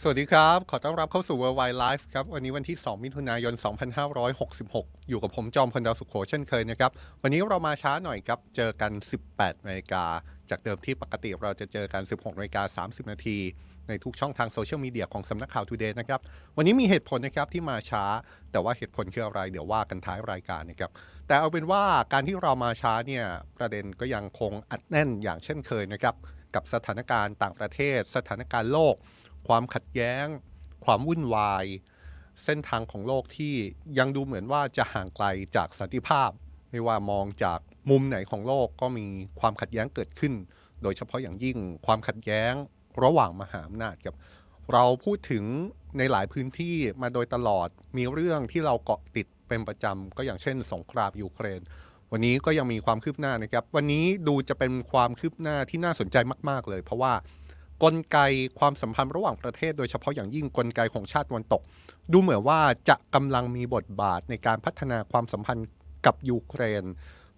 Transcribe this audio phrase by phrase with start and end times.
[0.00, 3.54] สวัสดีครับ ขอต้อนรับเข้าสู่ Worldwide Life ครับ วันนี้วันที่ 2 มิถุนายน
[4.32, 6.90] 2566 อยู่กับผมจอมพลดาวสุขโขเช่นเคยนะครับ
[7.22, 8.92] วันนี้เรามาช้าหน่อยครับ เจอกัน
[9.28, 10.04] 18นาฬิกา
[10.50, 13.38] จากเดิมที่ปกติเราจะเจอกัน 16นาฬิกา30 นาที
[13.88, 16.20] ในทุกช่องทางโซเชียลมีเดียของสำนักข่าว Today นะครับ
[16.56, 18.04] วันนี้มีเหตุผลนะครับที่มาช้า
[18.52, 20.90] แต่ว่าเหตุผลคืออะไร เดี๋ยวว่ากันท้ายรายการนะครับ
[21.26, 21.82] แต่เอาเป็นว่า
[22.12, 23.24] การที่เรามาช้าเนี่ย
[23.58, 26.14] ประเด็นก็ยังคงอัดแน่นอย่างเช่นเคยนะครับ
[26.54, 28.96] กับสถานการณ์ต่างประเทศ สถานการณ์โลก
[29.48, 30.26] ความขัดแย้ง
[30.84, 31.64] ความวุ่นวาย
[32.44, 33.54] เส้นทางของโลกที่
[33.98, 36.30] ยังดูเหมือนว่าจะห่างไกลจากสันติภาพ
[36.70, 37.58] ไม่ว่ามองจาก
[37.90, 39.06] มุมไหนของโลกก็มี
[39.40, 40.34] ความขัดแย้งเกิดขึ้น
[40.82, 41.56] โดยเฉพาะอย่างยิ่ง
[41.86, 42.52] ความขัดแย้ง
[43.02, 44.16] ระหว่างมหาอำนาจครับ
[44.72, 45.44] เราพูดถึง
[45.98, 51.60] ในหลายพื้นที่มาโดยตลอดมีเรื่องที่เราเกาะติดเป็นประจำก็อย่างเช่น สงครามยูเครน
[52.12, 56.16] วันนี้ก็ยังมีความคืบหน้านะครับ วันนี้ดูจะเป็นความคืบหน้าที่น่าสนใจ
[56.48, 57.12] มาก ๆ เลย เพราะว่า
[57.82, 58.18] กลไก
[58.58, 61.62] ความสัมพันธ์ระหว่างประเทศโดยเฉพาะอย่างยิ่งกลไกของชาติตะวันตก
[62.12, 65.68] ดูเหมือนว่าจะกำลังมีบทบาทในการพัฒนาความสัมพันธ์
[66.06, 66.84] กับยูเครน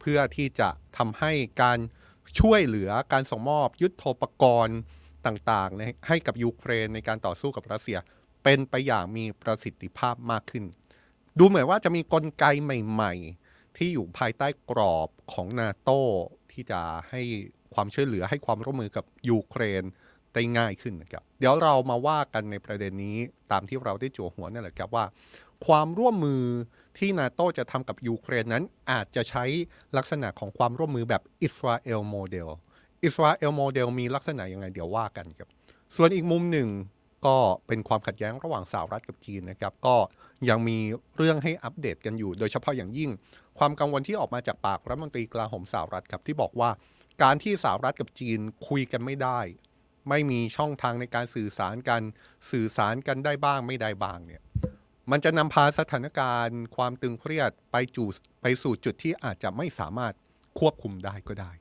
[0.00, 1.78] เพื่อที่จะทำให้การ
[2.40, 4.78] ช่วยเหลือการส่งมอบยุทโธปกรณ์
[5.26, 7.98] ต่างๆ ให้กับยูเครนในการต่อสู้กับรัสเซีย
[8.44, 10.64] เป็นไปอย่างมีประสิทธิภาพมากขึ้น
[11.38, 13.14] ดูเหมือนว่าจะมีกลไกใหม่
[13.46, 15.90] ๆ ที่อยู่ภายใต้กรอบของนาโต
[16.52, 17.22] ที่จะให้
[17.74, 19.82] ความช่วยเหลือให้ความร่วมมือกับยูเครน
[20.36, 23.18] ได้ง่ายขึ้นนะครับ เดี๋ยวเรามาว่ากันในประเด็นนี้
[23.52, 25.04] ตามที่เราได้จั่วหัวนั่นแหละครับว่า
[25.66, 26.42] ความร่วมมือ
[26.98, 29.44] ที่นาโตจะทำกับยูเครนนั้นอาจจะใช้
[29.96, 32.48] ลักษณะของความร่วมมือแบบอิสราเอลโมเดล
[33.04, 35.48] อิสราเอลโมเดลมีลักษณะยังไงเดี๋ยวว่ากันครับ
[35.96, 36.68] ส่วนอีกมุมหนึ่ง
[37.26, 39.96] ก็เป็นความขัดแย้งระหว่างสหรัฐกับจีนนะครับ ก็
[40.48, 40.78] ยังมี
[41.16, 43.10] เรื่องให้อัปเดตกันอยู่ โดยเฉพาะอย่างยิ่ง
[43.58, 46.70] ความกังวลที่ออกมาจากปากรัฐมนตรีกลาโหมสหรัฐครับที่บอกว่า
[47.22, 49.40] การที่สหรัฐกับจีนคุยกันไม่ได้
[50.08, 52.02] ไม่มีช่องทางในการสื่อสารกัน
[52.50, 54.42] สื่อสารกันได้บ้างไม่ได้บ้างเนี่ย
[55.10, 58.04] มันจะนำพาสถานการณ์ความตึงเครียดไปจู
[58.42, 60.14] ไปสู่จุดที่อาจจะไม่สามารถ
[60.58, 61.52] ควบคุมได้ก็ได้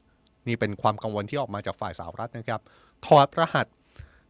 [0.47, 2.61] นี่เป็นความกังวลที่ออกมาจากฝ่ายสหรัฐนะครับ
[3.05, 3.67] ถอดรหัส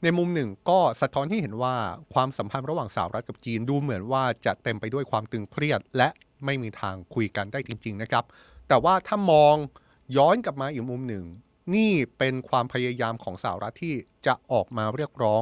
[0.03, 1.75] ในมุมหนึ่งก็สะท้อนให้เห็นว่า
[2.13, 6.09] ความสัมพันธ์ระหว่างสหรัฐกับจีนดูเหมือนว่าจะเต็มไปด้วยความตึงเครียด และ
[6.45, 8.23] ไม่มีทางคุยกันได้จริง ๆ นะครับ
[8.67, 9.56] แต่ว่าถ้ามอง
[10.17, 11.25] ย้อนกลับมาอีกมุมหนึ่ง
[11.74, 13.96] นี่เป็นความพยายามของสหรัฐที่
[14.26, 15.42] จะออกมาเรียกร้อง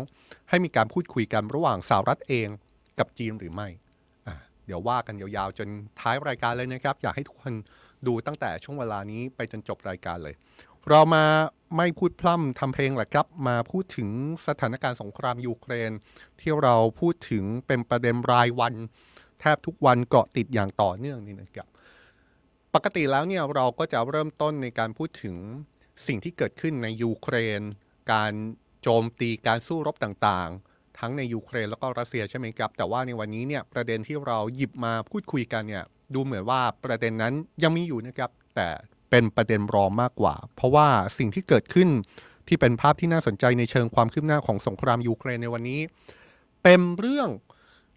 [0.50, 2.48] ให้มีการพูดคุยกันระหว่างสหรัฐเอง
[3.00, 3.68] กับจีนหรือไม่
[4.66, 5.68] เดี๋ยวว่ากันยาวๆ จน
[6.00, 7.54] ท้ายรายการเลยนะครับ อยากให้ทุกคน
[8.08, 10.36] ดูตั้งแต่ช่วงเวลานี้ไปจนจบรายการเลย
[10.90, 11.26] เรามา
[11.78, 14.10] ไม่พูดพร่ำทำเพลงแหละครับ มาพูดถึง
[14.48, 15.92] สถานการณ์สงครามยูเครน
[16.40, 18.74] ที่เราพูดถึงเป็นประเด็นรายวัน
[19.40, 21.68] แทบทุกวันเกาะติดอย่างต่อเนื่องนี่นะครับ
[22.74, 25.36] ปกติแล้วเนี่ยเราก็จะเริ่มต้นในการพูดถึง
[26.08, 27.62] สิ่งที่เกิดขึ้นในยูเครน
[28.14, 28.34] การ
[28.82, 35.84] โจมตีการสู้รบต่างๆ ทั้งในยูเครนแล้วก็รัสเซียใช่ไหมครับ แต่ว่าในวันนี้เนี่ยประเด็นที่เราหยิบมาพูดคุยกันเนี่ย
[36.14, 37.34] ดูเหมือนว่าประเด็นนั้น
[37.64, 38.70] ยังมีอยู่นะครับ แต่
[39.10, 40.88] เป็นประเด็นรองมากกว่า เพราะว่า
[41.18, 41.90] สิ่งที่เกิดขึ้น
[42.48, 45.82] ที่เป็นภาพที่น่าสนใจในเชิงความคืบหน้าของสงครามยูเครนในวันนี้
[46.64, 47.30] เป็นเรื่อง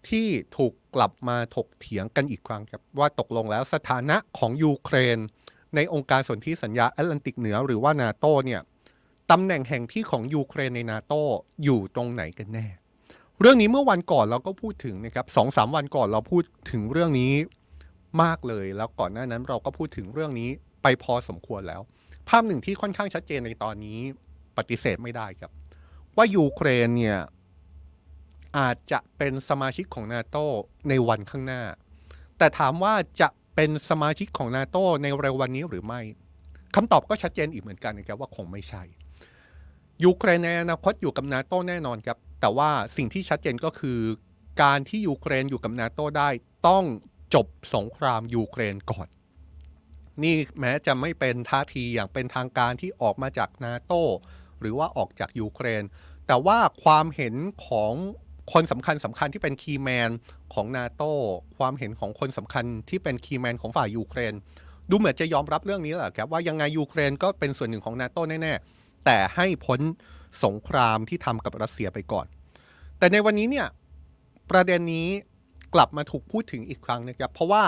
[0.09, 0.27] ที่
[0.57, 5.17] ถูกกลับมาถกเถียงกันอีกครั้งครับว่าตกลงแล้วสถานะของยูเครน
[5.77, 8.61] ในองค์การสนธิสัญญาแอตแลนติกเหนือหรือว่านาโตเนี่ย
[9.31, 11.13] ตำแหน่งแห่งที่ของยูเครนในนาโต
[11.63, 12.67] อยู่ตรงไหนกันแน่
[13.39, 17.33] เรื่องนี้เมื่อวันก่อนเราก็พูดถึงนะครับสองสามวันก่อนเราพูดถึงเรื่องนี้
[18.23, 20.49] มากเลย แล้วก่อนหน้านั้นเราก็พูดถึงเรื่องนี้
[20.83, 21.81] ไปพอสมควรแล้ว
[22.29, 23.99] ภาพหนึ่งที่ค่อนข้างชัดเจนในตอนนี้
[24.57, 25.51] ปฏิเสธไม่ได้ครับ
[26.15, 27.19] ว่ายูเครนเนี่ย
[28.57, 30.37] อาจจะเป็นสมาชิกของนาโต
[30.89, 31.61] ในวันข้างหน้า
[32.37, 36.01] แต่ถามว่าจะ เป็นสมาชิกของนาโตในเร็ววันนี้หรือไม่
[36.75, 38.83] คำตอบก็ชัดเจนอีกเหมือนกันนะครับว่าคงไม่ใช่
[40.03, 43.99] ยูเครนในอนาคตอยู่กับนาโตแน่นอนครับ แต่ว่าสิ่งที่ชัดเจนก็คือ
[44.63, 46.29] การที่ยูเครนอยู่กับนาโตได้
[46.67, 46.83] ต้อง
[47.33, 49.07] จบสงครามยูเครนก่อน
[50.23, 53.93] นี่แม้จะไม่เป็นท่าทีอย่างเป็นทางการที่ออกมาจากนาโต
[54.59, 55.83] หรือว่าออกจากยูเครน
[56.27, 57.35] แต่ว่าความเห็น
[57.67, 57.93] ของ
[58.53, 60.09] คนสำคัญสำคัญที่เป็น key man
[60.53, 61.11] ของนาโต้
[61.57, 64.33] ความเห็นของคนสำคัญที่เป็น key man ของฝ่ายยูเครน
[64.89, 69.79] ดูเหมือนจะยอมรับเรื่องนี้แหละครับว่ายังไงยูเครนก็เป็นส่วนหนึ่งของนาโต้แน่ๆ แต่ให้พ้น
[70.43, 72.25] สงครามที่ทำกับรัสเซียไปก่อน
[72.99, 73.67] แต่ในวันนี้เนี่ย
[74.51, 75.09] ประเด็นนี้
[75.73, 77.63] กลับมาถูกพูดถึงอีกครั้งนะครับ เพราะว่า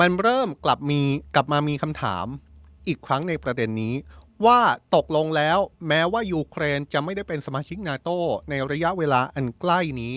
[0.00, 1.00] มันเริ่มกลับมี
[1.34, 2.26] กลับมามีคำถาม
[2.88, 3.94] อีกครั้งในประเด็นนี้
[4.44, 4.60] ว่า
[4.94, 8.08] ตกลงแล้วแม้ว่ายูเครนจะไม่ได้เป็นสมาชิกนาโต
[8.50, 10.14] ในระยะเวลาอันใกล้นี้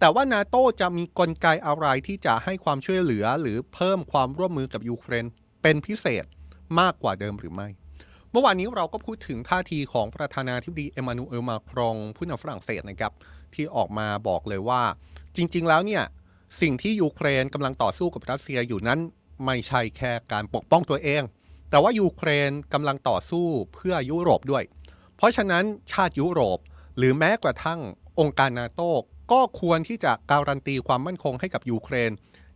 [0.00, 5.24] แต่ว่านาโตจะมีกลไกอะไรที่จะให้ความช่วยเหลือหรือเพิ่มความร่วมมือกับยูเครน
[5.62, 6.24] เป็นพิเศษ
[6.80, 7.68] มากกว่าเดิมหรือไม่
[8.30, 13.12] เมื่อวานนี้เราก็พูดถึงท่าทีของประธานาธิบดีเอมานูเอลมาครองผู้นำฝรั่งเศสนะครับ
[13.54, 14.82] ที่ออกมาบอกเลยว่า
[15.36, 16.04] จริง ๆ แล้วเนี่ย
[16.60, 19.00] สิ่งที่ยูเครนกำลังต่อสู้กับรัสเซียอยู่นั้น
[19.46, 21.22] ไม่ใช่แค่การปกป้องตัวเอง
[21.70, 24.64] แต่ว่ายูเครนกำลังต่อสู้เพื่อยุโรปด้วย
[25.16, 26.58] เพราะฉะนั้นชาติยุโรป
[26.96, 27.80] หรือแม้กระทั่ง
[28.20, 28.90] องค์การนาโต้
[29.32, 32.10] ก็ควรที่จะการันตีความมั่นคงให้กับยูเครน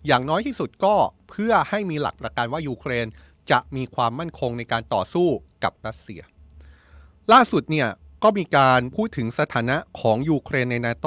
[0.06, 0.94] อย่างน้อยที่สุดก็
[1.30, 3.06] เพื่อให้มีหลักประกันว่ายูเครน
[3.50, 5.28] จะมีความมั่นคงในการต่อสู้
[5.64, 6.20] กับรัสเซีย
[7.32, 7.88] ล่าสุดเนี่ย
[8.22, 11.06] ก็มีการพูดถึงสถานะของยูเครนในนาโต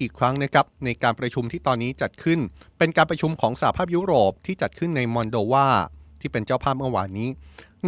[0.00, 2.40] อีกครั้งนะครับในการประชุมที่ตอนนี้จัดขึ้น
[2.78, 5.68] เป็นการประชุมของสหภาพยุโรปที่จัดขึ้นในมอลโดวา
[6.24, 7.28] ที่เป็นเจ้าภาพเมื่อวานนี้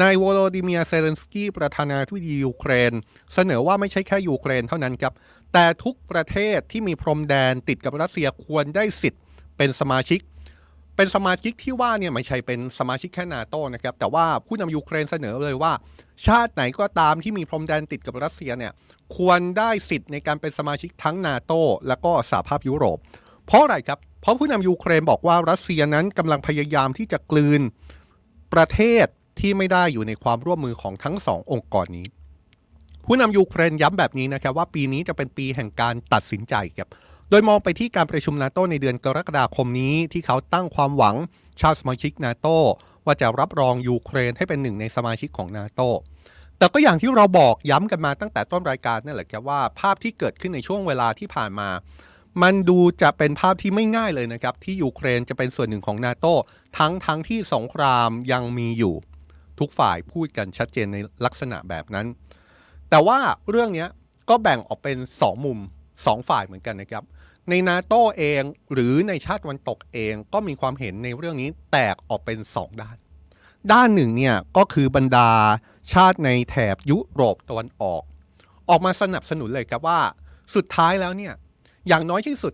[0.01, 2.93] นายโวโลดิเมียร์ เซเลนสกี้ประธานาธิบดียูเครน
[3.35, 5.13] เสนอว่าไม่ใช่แค่ยูเครนเท่านั้นครับ
[5.53, 9.23] แต่ทุกประเทศที่มีพรมแดนติดกับรัสเซียควรได้สิทธิ์
[9.57, 10.21] เป็นสมาชิก
[10.97, 15.73] เป็นสมาชิกที่ว่าเนี่ยไม่ใช่เป็นสมาชิกแค่นาโต้นะครับ แต่ว่าผู้นำยูเครนเสนอเลยว่า
[16.27, 18.73] ชาติไหนก็ตามที่มีพรมแดนติดกับรัสเซียเนี่ย
[19.17, 22.99] ควรได้สิทธิ์ในการเป็นสมาชิกทั้งนาโต้และก็สหภาพยุโรป
[23.47, 27.63] เพราะอะไรครับเพราะผู้นำยูเครนบอกว่ารัสเซียนั้นกำลังพยายามที่จะกลืน
[28.55, 29.07] ประเทศ
[29.41, 32.07] ที่ไม่ได้อยู่ในความร่วมมือของทั้งสององค์กรนี้
[33.07, 36.89] ผู้นำยูเครนย้ำแบบนี้นะครับว่าปีนี้จะเป็นปีแห่งการตัดสินใจครับ
[37.31, 41.17] โดยมองไปที่การประชุมนาโตในเดือนกรกฎาคมนี้ที่เขาตั้งความหวัง
[41.61, 42.47] ชาวสมาชิกนาโต
[43.05, 45.81] ว่าจะรับรองยูเครนให้เป็นหนึ่งในสมาชิกของนาโต
[46.59, 51.69] แต่ก็อย่างที่เราบอกย้ำกันมาตั้งแต่ต้นรายการนั่นแหละครับว่าภาพที่เกิดขึ้นในช่วงเวลาที่ผ่านมา
[52.43, 56.27] มันดูจะเป็นภาพที่ไม่ง่ายเลยนะครับ ที่ยูเครนจะเป็นส่วนหนึ่งของนาโต
[56.79, 58.95] ทั้งทั้งที่สงครามยังมีอยู่
[59.59, 62.07] ทุกฝ่ายพูดกันชัดเจนในลักษณะแบบนั้น
[62.91, 63.19] แต่ว่า
[63.51, 63.87] เรื่องนี้
[64.29, 65.59] ก็แบ่งออกเป็น 2 มุม
[65.95, 67.05] 2 ฝ่ายเหมือนกันนะครับ
[67.51, 68.43] ในนาโตเอง
[68.73, 72.97] หรือในชาติวันตกเองก็มีความเห็นในเรื่องนี้แตกออกเป็น 2 ด้าน
[73.73, 75.31] ด้านหนึ่งเนี่ยก็คือบรรดา
[75.93, 78.03] ชาติในแถบยุโรปตะวันออก
[78.71, 80.01] ออกมาสนับสนุนเลยครับว่า
[80.55, 81.33] สุดท้ายแล้วเนี่ย
[81.89, 82.53] อย่างน้อยที่สุด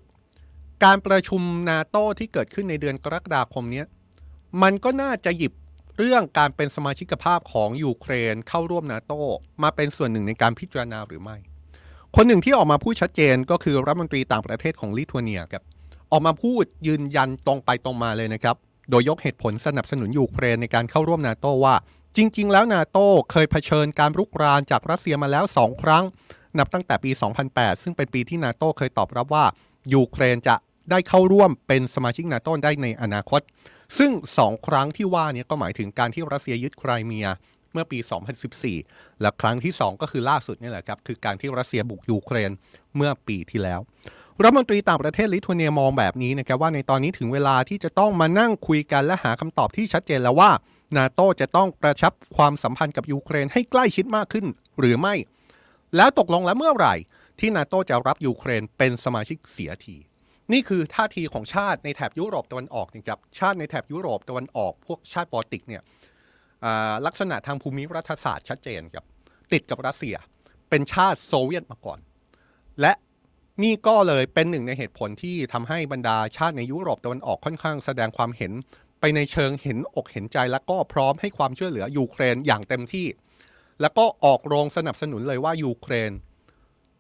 [0.84, 3.84] การประชุมนาโตที่เกิดขึ้นในเดือนกรกฎาคมนี้
[4.62, 5.52] มันก็น่าจะหยิบ
[5.98, 9.12] เรื่องการเป็นสมาชิกภาพของยูเครนเข้าร่วมนาโต
[9.62, 11.36] มาเป็นส่วนหนึ่งในการพิจารณาหรือไม่
[12.16, 15.64] คนหนึ่งที่ออกมาพูดชัดเจนก็คือรัฐมนตรีต่างประเทศของลิทัวเนียครับ
[16.10, 18.56] ออกมาพูดยืนยันตรงไปตรงมาเลยนะครับ
[18.90, 21.74] โดยยกเหตุผลสนับสนุนยูเครนในการเข้าร่วมนาโตว่า
[22.16, 22.98] จริง ๆ แล้วนาโต
[23.30, 26.04] เคยเผชิญการรุกรานจากรัสเซียมาแล้ว2ครั้ง
[26.58, 27.10] นับตั้งแต่ปี
[27.46, 29.44] 2008 ซึ่งเป็นปีที่นาโตเคยตอบรับว่า
[29.94, 30.56] ยูเครนจะ
[30.90, 33.40] ได้เข้าร่วมเป็นสมาชิกนาโตได้ในอนาคต
[33.98, 37.26] ซึ่งสองครั้งที่ว่านี้ก็หมายถึงการที่รัสเซียยึดไครเมีย
[37.72, 37.98] เมื่อปี
[38.60, 42.50] 2014 และครั้งที่ 2 ก็คือล่าสุดนี่แหละครับ คือการที่รัสเซียบุกยูเครน
[42.96, 43.80] เมื่อปีที่แล้ว
[44.42, 50.50] รัฐมนตรีต่างประเทศลิทัวเนียมองแบบนี้นะครับว่าในตอนนี้ถึงเวลาที่จะต้องมานั่งคุยกันและหาคำตอบที่ชัดเจนแล้วว่า
[50.96, 54.46] นาโตจะต้องกระชับความสัมพันธ์กับยูเครนให้ใกล้ชิดมากขึ้น
[54.78, 55.14] หรือไม่
[55.96, 56.94] แล้วตกลงแล้วเมื่อไหร่
[57.38, 59.96] ที่นาโตจะรับยูเครนเป็นสมาชิกเสียที
[60.52, 65.82] นี่คือท่าทีของชาติในแถบยุโรปตะวันออกนะครับชาติในแถบยุโรปตะวันออก พวกชาติบอลติกเนี่ย
[67.06, 69.04] ลักษณะทางภูมิรัฐศาสตร์ชัดเจนครับ
[69.52, 70.16] ติดกับรัสเซีย
[70.70, 71.98] เป็นชาติโซเวียตมาก่อน
[72.80, 72.92] และ
[73.62, 78.52] นี่ก็เลยเป็นหนึ่งในเหตุผลที่ทำให้บรรดาชาติในยุโรปตะวันออกค่อนข้างแสดงความเห็น
[79.00, 83.06] ไปในเชิงเห็นอกเห็นใจและก็พร้อมให้ความช่วยเหลือยูเครนอย่างเต็มที่
[83.82, 86.12] แล้วก็ออกโรงสนับสนุนเลยว่ายูเครน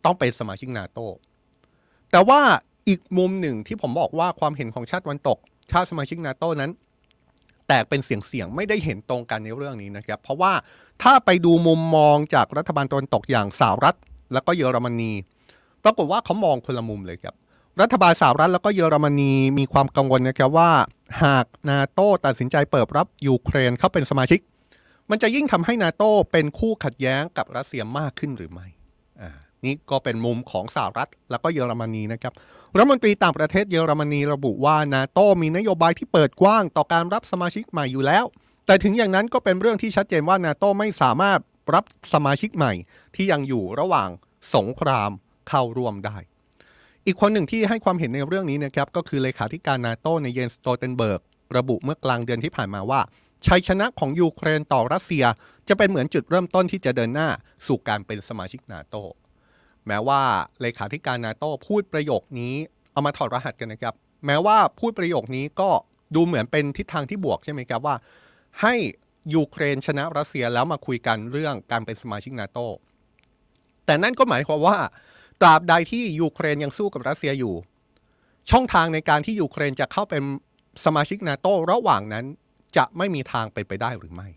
[0.04, 0.98] ต้องเป็นสมาชิกนาโต
[2.10, 2.40] แต่ว่า
[2.88, 5.38] อีกมุมหนึ่งที่ผมบอกว่าความเห็นของชาติวันตก
[5.70, 6.70] ชาติสมาชิกนาโตนั้น
[7.68, 10.52] แตกเป็นเสียงเสียงไม่ได้เห็นตรงกันในเรื่องนี้นะครับ เพราะว่า
[11.02, 13.96] ถ้าไปดูมุมมองจากรัฐบาลตะวันตกอย่างสหรัฐ
[14.32, 15.12] แล้วก็เยอรมนี
[15.84, 17.34] ปรากฏว่าเขามองคนละมุมเลยครับ
[17.80, 20.70] รัฐบาลสหรัฐแล้วก็เยอรมนีมีความกังวลนะครับว่า
[21.22, 24.40] หากนาโตตัดสินใจเปิดรับยูเครนเข้าเป็นสมาชิก
[25.10, 28.66] มันจะยิ่งทำให้นาโตเป็นคู่ขัดแย้งกับรัสเซียมากขึ้นหรือไม่
[29.20, 29.30] อ่า
[29.64, 32.32] นี่ก็เป็นมุมของสหรัฐแล้วก็เยอรมนีนะครับ
[32.76, 38.24] รัฐมนตรีต่างประเทศเยอรมนีระบุว่านาโตมีนโยบายที่เปิดกว้างต่อการรับสมาชิกใหม่อยู่แล้ว
[38.66, 41.40] แต่ถึงอย่างนั้นก็เป็นเรื่องที่ชัดเจนว่านาโตไม่สามารถ
[41.74, 42.72] รับสมาชิกใหม่
[43.14, 44.08] ที่ยังอยู่ระหว่าง
[44.54, 45.10] สงคราม
[45.48, 46.16] เข้าร่วมได้
[47.06, 51.20] อีกคนหนึ่งที่ให้ความเห็นในเรื่องนี้นะครับก็คือเลขาธิการนาโตนายเยนส์ สโตลเทนเบิร์ก
[51.56, 53.00] ระบุเมื่อกลางเดือนที่ผ่านมาว่า
[53.46, 55.24] ชัยชนะของยูเครนต่อรัสเซีย
[55.68, 57.28] จะเป็นเหมือนจุดเริ่มต้นที่จะเดินหน้า
[57.66, 58.96] สู่การเป็นสมาชิกนาโต
[59.86, 60.22] แม้ว่า
[60.60, 62.54] เลขาธิการนาโตพูดประโยคนี้
[62.92, 63.94] เอามาถอดรหัสกันนะครับ
[64.26, 65.70] แม้ว่าพูดประโยคนี้ก็
[66.14, 67.96] ดูเหมือนเป็นทิศทางที่บวกใช่ไหมครับว่า
[68.60, 68.74] ให้
[69.34, 72.58] ยูเครนชนะรัสเซียแล้วมาคุยกันเรื่องการเป็นสมาชิกนาโต
[73.86, 74.78] แต่นั่นก็หมายความว่า
[75.40, 77.54] ตราบใดที่ยูเครนยังสู้กับรัสเซียอยู่
[78.50, 80.22] ช่องทางในการที่ยูเครนจะเข้าเป็น
[80.84, 82.26] สมาชิกนาโตระหว่างนั้น
[82.76, 84.28] จะไม่มีทางเป็นไปได้หรือไม่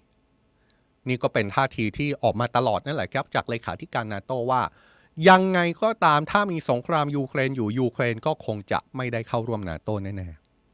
[1.07, 4.61] นี่ก็เป็นท่าทีที่ออกมาตลอดนั่นแหละครับจากเลขาธิการนาโตว่า
[5.29, 10.29] ยังไงก็ตามถ้ามีสงครามยูเครนอยู่ยูเครนก็คงจะไม่ได้เข้าร่วมนาโตแน่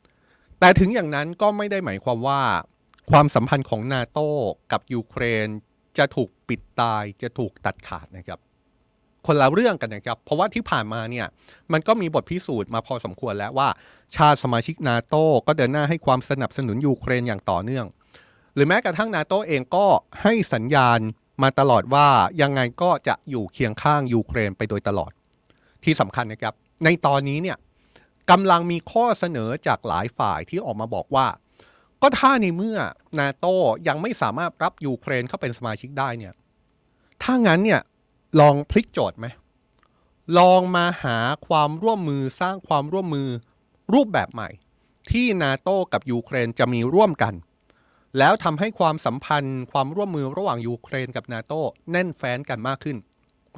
[0.07, 2.41] ๆแต่ถึงอย่างนั้นก็ไม่ได้หมายความว่า
[3.11, 4.19] ความสัมพันธ์ของนาโต
[4.71, 5.47] กับยูเครน
[5.97, 8.39] จะถูกปิดตายจะถูกตัดขาดนะครับ
[9.27, 11.27] คนละเรื่องกันนะครับ เพราะว่าที่ผ่านมาเนี่ย
[11.71, 13.69] มันก็มีบทพิสูจน์มาพอสมควรแล้วว่า
[14.15, 15.15] ชาติสมาชิกนาโต
[15.47, 17.85] ก็เดินหน้าให้ความสนับสนุนยูเครนอย่างต่อเนื่อง
[18.55, 19.85] หรือแม้กระทั่งนาโตเองก็
[20.21, 20.99] ให้สัญญาณ
[21.43, 22.07] มาตลอดว่า
[22.41, 25.11] ยังไงก็จะอยู่เคียงข้างยูเครนไปโดยตลอด
[25.83, 26.53] ที่สำคัญนะครับ
[26.85, 27.57] ในตอนนี้เนี่ย
[28.31, 31.27] กำลังมีข้อเสนอจากหลายฝ่ายที่ออกมาบอกว่า
[32.01, 32.77] ก็ถ้าในเมื่อ
[33.19, 33.45] นาโต
[33.87, 36.33] ยังไม่สามารถรับยูเครนเข้าเป็นสมาชิกได้เนี่ย
[37.23, 37.81] ถ้างั้นเนี่ย
[38.39, 39.25] ลองพลิกโจทย์ไหม
[40.37, 43.27] ลองมาหาความร่วมมือสร้างความร่วมมือ
[43.93, 44.49] รูปแบบใหม่
[45.11, 47.33] ที่นาโต้กับยูเครนจะมีร่วมกัน
[48.17, 51.59] แล้วทำให้ความสัมพันธ์ความร่วมมือระหว่างยูเครนกับนาโต้
[51.91, 52.97] แน่นแฟ้นกันมากขึ้น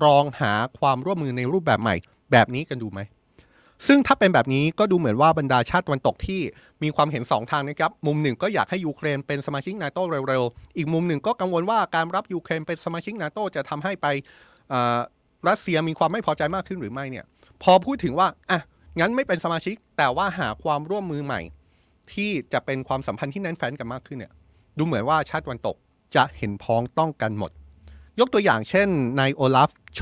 [0.03, 1.95] ลองหาความร่วมมือในรูปแบบใหม่
[2.31, 2.99] แบบนี้กันดูไหม
[3.87, 6.41] ซึ่งถ้าเป็นแบบนี้ก็ดูเหมือนว่าบรรดาชาติตะวันตกที่
[6.83, 9.97] มีความเห็นสองทางนะครับ มุมหนึ่งก็อยากให้ยูเครนเป็นสมาชิกนาโต
[10.29, 14.07] เร็วๆ อีกมุมหนึ่งก็กังวลว่าการรับยูเครนเป็นสมาชิกนาโตจะทำให้ไป
[15.49, 17.25] รัสเซียมีความไม่พอใจมากขึ้นหรือไม่เนี่ย
[17.63, 18.59] พอพูดถึงว่าอะ
[18.99, 21.41] งั้นไม่เป็นสมาชิก แต่ว่าหาความร่วมมือใหม่
[22.13, 24.33] ที่จะเป็นความสัมพันธ์ที่แน่นแฟ้นกันมากขึ้นเนี่ย
[24.77, 25.75] ดูเหมือนว่าชาติตะวันตก
[26.15, 27.51] จะเห็นพ้องต้องกันหมด
[28.19, 28.87] ยกตัวอย่างเช่น
[29.19, 30.01] นายโอลาฟโช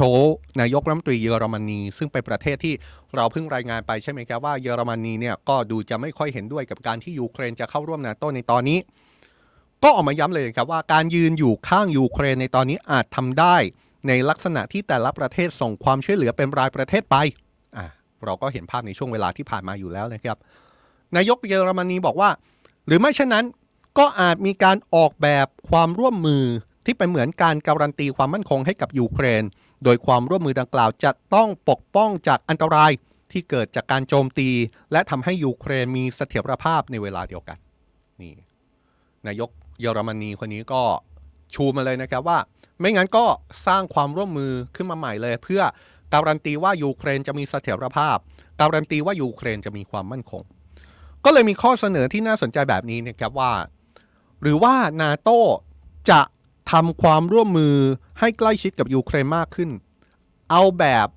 [0.61, 2.73] นายกรัฐมนตรีเยอรมนี ซึ่งเป็นประเทศที่
[3.15, 8.79] เราเพิ่งรายงานไปใช่ไหมครับว่าเยอรมนีเนี่ยก็ดูจะไม่ค่อยเห็นด้วยกับการที่ยูเครนจะเข้าร่วมนาโตในตอนนี้
[9.83, 13.55] ก็ออกมาย้ำเลยครับว่าการยืนอยู่ข้างยูเครนในตอนนี้อาจทำได้
[14.07, 17.15] ในลักษณะที่แต่ละประเทศส่งความช่วยเหลือเป็นรายประเทศไป
[17.77, 17.85] อ่า
[18.25, 20.37] เราก็เห็นภาพในช่วงเวลาที่ผ่านมาอยู่แล้วนะครับ
[21.15, 22.29] นายกเยอรมนีบอกว่า
[22.87, 23.45] หรือไม่เช่นนั้น
[23.97, 26.43] ก็อาจมีการออกแบบความร่วมมือ
[26.85, 29.43] ที่เป็นเหมือนการการันตีความมั่นคงให้กับยูเครน
[29.83, 32.91] โดยความร่วมมือดังกล่าวจะต้องปกป้องจากอันตราย
[33.31, 34.49] ที่เกิดจากการโจมตี
[34.91, 37.57] และทำให้ยูเครนมีเสถียรภาพในเวลาเดียวกัน
[38.21, 38.33] นี่
[39.27, 39.49] นายก
[39.81, 40.81] เยอรมนีคนนี้ก็
[41.53, 42.37] ชูมาเลยนะครับว่า
[42.81, 43.25] ไม่งั้นก็
[43.67, 45.61] สร้างความร่วมมือขึ้นมาใหม่เลย เพื่อ
[46.13, 48.17] การันตีว่ายูเครนจะมีเสถียรภาพ
[48.61, 50.43] การันตีว่ายูเครนจะมีความมั่นคง
[51.25, 53.53] ก็เลยมีข้อเสนอที่น่าสนใจแบบนี้นะครับว่า
[54.41, 55.29] หรือว่านาโต
[56.09, 56.21] จะ
[56.71, 57.75] ทำความร่วมมือ
[58.19, 59.69] ให้ใกล้ชิดกับยูเครนมากขึ้น
[60.51, 61.07] เอาแบบ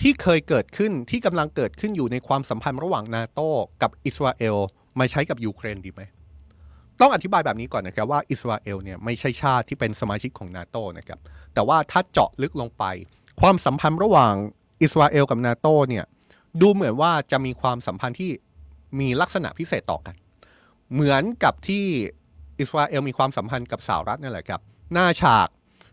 [0.00, 3.40] ที่เคยเกิดขึ้นที่กำลังเกิดขึ้นอยู่ในความสัมพันธ์ระหว่างนาโต
[3.82, 4.56] กับอิสราเอล
[4.98, 6.02] มาใช้กับยูเครนดีไหม
[7.00, 11.18] ต้องอธิบายแบบนี้ก่อนนะครับว่าอิสราเอลเนี่ยไม่ใช่ชาติที่เป็นสมาชิกของนาโตนะครับ
[11.54, 12.84] แต่ว่าถ้าเจาะลึกลงไป
[13.40, 14.34] ความสัมพันธ์ระหว่าง
[14.82, 16.04] อิสราเอลกับนาโตเนี่ย
[16.60, 18.30] ดูเหมือนว่าจะมีความสัมพันธ์ที่
[19.00, 20.14] มีลักษณะพิเศษต่อกัน
[20.92, 21.84] เหมือนกับที่
[22.60, 24.60] อิสราเอลมีความสัมพันธ์กับสหรัฐนั่นแหละครับ
[24.92, 25.48] หน้าฉาก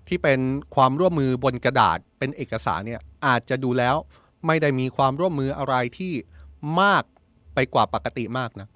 [0.08, 0.40] ที่เป็น
[0.76, 3.96] ความร่วมมือบนกระดาษเป็นเอกสารเนี่ยอาจจะดูแล้ว
[4.46, 6.14] ไม่ได้มีความร่วมมืออะไรที่
[6.82, 7.04] มาก
[7.54, 8.68] ไปกว่าปกติมากนะ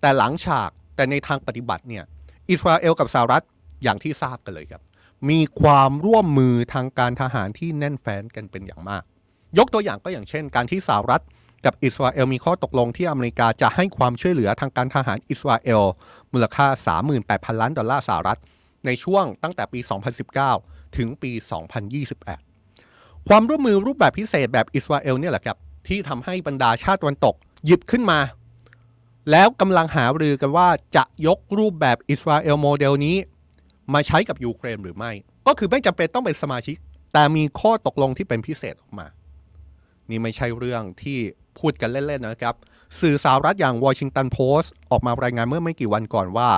[0.00, 0.70] แต่หลังฉาก
[1.00, 2.04] แต่ในทางปฏิบัติเนี่ย
[2.50, 3.42] อิสราเอลกับสหรัฐ
[3.82, 4.82] อย่างที่ทราบกันเลยครับ
[5.30, 9.02] มีความร่วมมือทางการทหารที่แน่นแฟ้นกันเป็นอย่างมาก
[9.58, 11.22] ยกตัวอย่างก็อย่างเช่น การที่สหรัฐ
[11.64, 15.82] กับอิสราเอลมีข้อตกลงที่อเมริกาจะให้ความช่วยเหลือทางการทหารอิสราเอล
[16.32, 16.66] มูลค่า
[17.14, 18.38] 38,000 ล้านดอลลาร์สหรัฐ
[18.86, 19.80] ในช่วงตั้งแต่ปี
[20.38, 21.32] 2019 ถึงปี
[22.10, 25.56] 2028 ความร่วมมือรูปแบบพิเศษแบบอิสราเอลเนี่ยแหละครับ
[25.88, 27.34] ที่ทำให้บรรดาชาติตะวันตก
[27.66, 28.18] หยิบขึ้นมา
[29.30, 33.16] แล้วกำลังหารือกันว่าจะยกรูปแบบอิสราเอลโมเดลนี้
[33.94, 35.12] มาใช้กับยูเครนหรือไม่
[35.46, 36.76] ก็คือไม่จำเป็นต้องเป็นสมาชิก
[37.12, 39.06] แต่มีข้อตกลงที่เป็นพิเศษออกมา
[40.10, 41.18] นี่ไม่ใช่เรื่องที่
[41.58, 42.54] พูดกันเล่น ๆ นะครับ
[43.00, 46.50] สื่อสหรัฐอย่างวอชิงตันโพสต์ออกมารายงานเมื่อไม่กี่วันก่อนว่า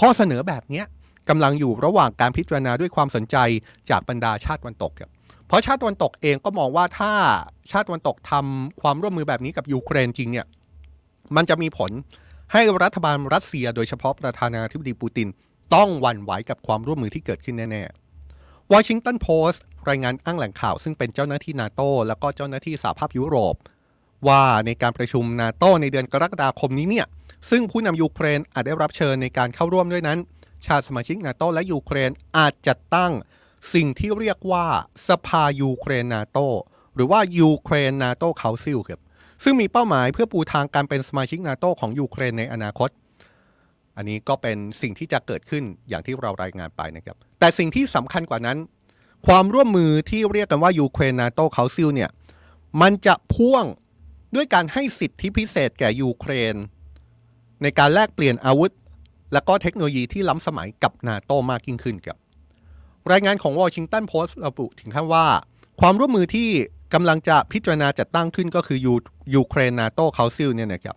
[0.00, 0.82] ข้อเสนอแบบนี้
[1.28, 3.36] กำลังอยู่ระหว่างการพิจารณาด้วยความสนใจ
[3.90, 5.10] จากบรรดาชาติตะวันตกครับ
[5.46, 7.12] เพราะชาติตะวันตกเองก็มองว่าถ้า
[7.70, 10.46] ชาติตะวันตกทำความร่วมมือแบบนี้กับยูเครนจริงเนี่ย
[11.36, 11.90] มันจะมีผล
[12.52, 15.28] ให้รัฐบาลรัสเซีย โดยเฉพาะประธานาธิบดีปูติน
[15.74, 23.54] ต้องหวั่นไหวกับความร่วมมือที่เกิดขึ้นแน่ๆวอชิงตันโพสต์รายงานอ้างแหล่งข่าว ซึ่งเป็นเจ้าหน้าที่นาโตแล้วก็เจ้าหน้าที่สหภาพยุโรป
[24.28, 27.06] ว่าในการประชุมนาโตในเดือนกรกฎาคมนี้เนี่ย
[27.50, 30.18] ซึ่งผู้นำยูเครนอาจได้รับเชิญในการเข้าร่วมด้วยนั้น
[30.66, 33.12] ชาติสมาชิกนาโตและยูเครนอาจจัดตั้ง
[33.74, 34.66] สิ่งที่เรียกว่า
[35.08, 36.38] สภายูเครนนาโต
[36.94, 39.00] หรือว่า Ukraine NATO Council ครับ
[39.42, 42.90] ซึ่งมีเป้าหมายเพื่อปูทางการเป็นสมาชิกนาโตของยูเครนในอนาคต
[43.96, 48.58] อันนี้ก็เป็นสิ่งที่จะเกิดขึ้นอย่างที่เรารายงานไปนะครับ แต่สิ่งที่สำคัญกว่านั้น
[49.26, 52.10] ความร่วมมือที่เรียกกันว่า Ukraine NATO Council เนี่ย
[52.82, 53.64] มันจะพ่วง
[54.34, 56.54] ด้วยการให้สิทธิพิเศษแก่ยูเครน
[57.62, 58.70] ในการแลกเปลี่ยนอาวุธ
[59.32, 62.18] และก็เทคโนโลยีที่ล้ำสมัยกับนาโตมากยิ่งขึ้นครับ
[63.12, 65.26] รายงานของวอชิงตันโพสต์ระบุถึงขั้นว่า
[65.80, 66.48] ความร่วมมือที่
[66.94, 68.94] กำลังจะพิจารณาจัดตั้งขึ้นก็คือยู
[69.34, 70.96] Ukraine NATO Council เนี่ยนะครับ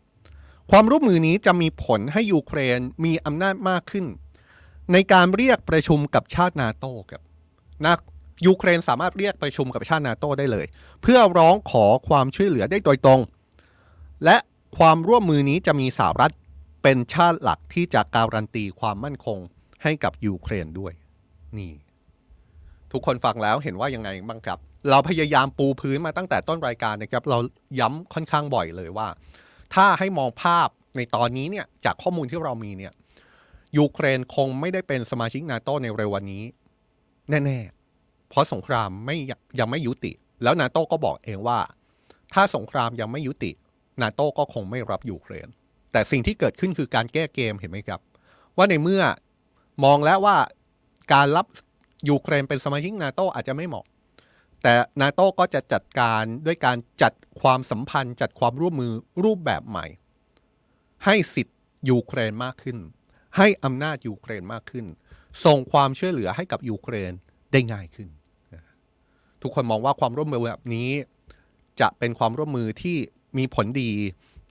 [0.72, 4.06] ความร่วมมือนี้จะมีผลให้ยูเครนมีอำนาจมากขึ้น
[4.94, 7.22] ในการเรียกประชุมกับชาตินาโต้ครับ
[7.86, 7.96] นะ
[8.48, 10.66] ยูเครนสามารถเรียกประชุมกับชาตินาโต้ได้เลย
[11.01, 13.22] เพื่อร้องขอความช่วยเหลือได้โดยตรง
[14.25, 14.38] และ
[14.77, 16.34] ความร่วมมือนี้จะมีสหรัฐ
[16.84, 19.39] เป็นชาติหลักที่จะการันตีความมั่นคง
[19.84, 20.94] ให้กับยูเครนด้วย
[21.58, 21.72] นี่
[22.92, 27.38] ทุกคนฟังแล้วเห็นว่ายังไงบ้างครับ เราพยายามปูพื้นมาตั้งแต่ต้นรายการนะครับ เรา
[27.79, 29.08] ย้ำค่อนข้างบ่อยเลยว่า
[29.75, 32.94] ถ้าให้มองภาพในตอนนี้เนี่ยจากข้อมูลที่เรามีเนี่ย
[33.77, 36.44] ยูเครนคงไม่ได้เป็นสมาชิกนาโตในเร็ววันนี้
[37.29, 39.17] แน่ๆ เพราะสงครามไม่
[39.60, 40.12] ยังไม่ยุติ
[40.44, 41.60] แล้วนาโต้ก็บอกเองว่า
[42.34, 43.51] ถ้าสงครามยังไม่ยุติ
[44.01, 45.48] นาโต้ก็คงไม่รับยูเครน
[45.91, 48.00] แต่สิ่งที่เกิดขึ้นคือการแก้เกมเห็นไหมครับ
[48.58, 49.03] ว่าในเมื่อ
[49.86, 50.38] มองแล้วว่า
[51.13, 51.46] การรับ
[52.10, 53.86] ยูเครนเป็นสมาชิกนาโตอาจจะไม่เหมาะ
[54.64, 59.86] แต่นาโต้ก็จะจัดการด้วยการจัดความสัมพันธ์ จัดความร่วมมือรูปแบบใหม่
[61.06, 61.58] ให้สิทธิ์
[61.90, 62.78] ยูเครนมากขึ้น
[63.38, 64.86] ให้อำนาจยูเครนมากขึ้น
[65.46, 67.12] ส่งความช่วยเหลือให้กับยูเครน
[67.52, 68.10] ได้ง่ายขึ้น
[69.42, 70.90] ทุกคนมองว่าความร่วมมือแบบนี้
[71.82, 72.98] จะเป็นความร่วมมือที่
[73.38, 73.92] มีผลดี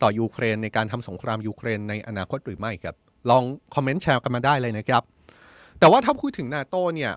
[0.02, 2.94] ต่อยูเครนในการทำสงครามยูเครนในอนาคตหรือไม่ครับ
[3.30, 3.42] ลอง
[3.74, 5.02] คอมเมนต์แชร์กันมาได้เลยนะครับ
[5.78, 7.12] แต่ว่าถ้าพูดถึงนาโตเนี่ย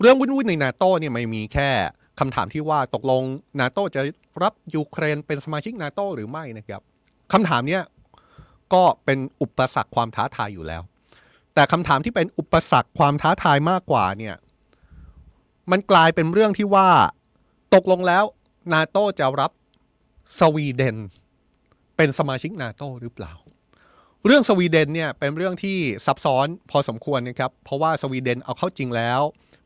[0.00, 1.70] เรื่องวุ่นๆในนาโตเนี่ยไม่มีแค่
[2.20, 3.22] คำถามที่ว่าตกลง
[3.60, 4.00] นาโตจะ
[4.42, 6.82] รับยูเครนเป็นสมาชิกนาโตหรือไม่นะครับ
[7.32, 7.82] คำถามเนี้ย
[8.74, 10.82] ก็เป็นอุปสรรคความท้าทายอยู่แล้ว
[11.54, 14.36] แต่คำถามที่เป็นอุปสรรคความท้าทายมากกว่าเนี่ย
[15.70, 16.88] มันกลายเป็นเรื่องที่ว่า
[17.74, 18.24] ตกลงแล้ว
[18.72, 19.50] นาโตจะรับ
[20.38, 20.96] สวีเดน
[21.96, 23.32] เป็นสมาชิกนาโตหรือเปล่า
[24.26, 29.20] เรื่องสวีเดนเนี่ยเป็นเรื่องที่ซับซ้อนพอสมควรนะครับ เพราะว่าสวีเดนเอาเข้าจริงแล้ว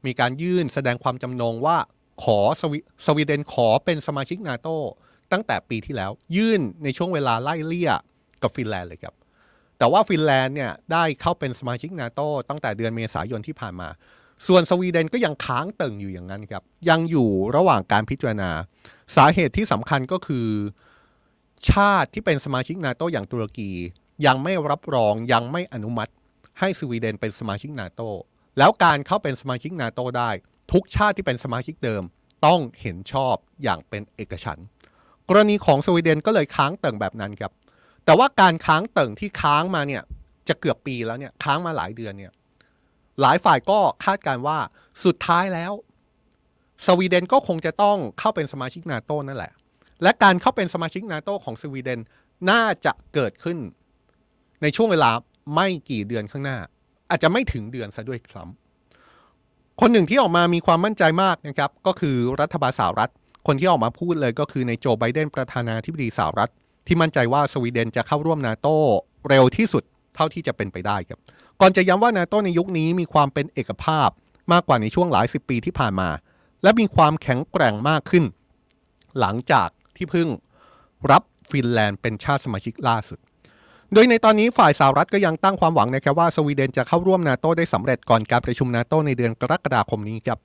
[0.06, 1.76] มีการยื่นแสดงความจำนงว่า
[2.22, 2.74] ขอสว
[3.06, 4.68] สวีเดนขอเป็นสมาชิกนาโต
[5.32, 7.92] ตั้งแต่ปีที่แล้ว ยื่นในช่วงเวลาไล่เลี่ย
[8.42, 9.14] กับฟินแลนด์เลยครับ
[9.78, 13.88] แต่ว่าฟินแลนด์เนี่ยได้เข้าเป็นสมาชิกนาโตตั้งแต่เดือนเมษายนที่ผ่านมา
[14.46, 18.50] ส่วนสวีเดนก็ยังค้างตึงอยู่อย่างนั้นครับ ยังอยู่ระหว่างการพิจารณา
[19.16, 20.48] สาเหตุที่สำคัญก็คือ
[21.70, 23.70] ชาติที่เป็นสมาชิกนาโตอย่างตุรกี
[24.26, 26.12] ยังไม่รับรองยังไม่อนุมัติ
[26.60, 28.00] ให้สวีเดนเป็นสมาชิกนาโต
[28.58, 30.30] แล้วการเข้าเป็นสมาชิกนาโตได้
[30.72, 32.02] ทุกชาติที่เป็นสมาชิกเดิม
[32.46, 34.66] ต้องเห็นชอบอย่างเป็นเอกฉันท์
[35.28, 37.52] กรณีของสวีเดนก็เลยค้างเติ่งแบบนั้นครับ
[38.04, 40.02] แต่ว่าการค้างเติ่งที่ค้างมาเนี่ย
[40.48, 42.32] จะเกือบปีแล้วเนี่ยค้างมาหลายเดือนเนี่ย
[43.20, 44.58] หลายฝ่ายก็คาดการว่า
[45.04, 45.72] สุดท้ายแล้ว
[46.86, 49.52] สวีเดนก็คงจะต้องเข้าเป็นสมาชิกนาโตนั่นแหละ
[50.02, 52.00] และการเข้าเป็นสมาชิกนาโตของสวีเดน
[52.50, 53.58] น่าจะเกิดขึ้น
[54.62, 55.10] ในช่วงเวลา
[55.54, 56.58] ไม่กี่เดือนข้างหน้า
[57.10, 58.48] อาจจะไม่ถึงเดือนซะด้วยครับ
[59.80, 63.10] คนหนึ่งที่ออกมามีความมั่นใจมากนะครับก็คือรัฐบาลสหรัฐ
[63.46, 66.50] คนที่ออกมาพูดเลยก็คือในโจไบเดนประธานาธิบดีสหรัฐ
[66.86, 68.68] ที่มั่นใจว่าสวีเดนจะเข้าร่วมนาโต
[69.28, 69.82] เร็วที่สุด
[70.14, 71.18] เท่าที่จะเป็นไปได้ครับ
[71.60, 74.08] ก่อนจะย้ำว่านาโตในยุคนี้มีความเป็นเอกภาพ
[74.52, 76.10] มากกว่าในช่วงหลายสิบปีที่ผ่านมา
[76.62, 78.24] และมีความแข็งแกร่งมากขึ้น
[79.20, 80.28] หลังจากที่เพิ่ง
[81.10, 83.18] รับฟินแลนด์เป็นชาติสมาชิกล่าสุด
[83.96, 90.38] โดยในตอนนี้ฝ่ายสหรัฐก็ยังตั้งความหวังนะครับว่าสวีเดนจะเข้าร่วมนาโตได้สำเร็จก่อนการประชุมนาโตในเดือนกรกฎาคมนี้ครับ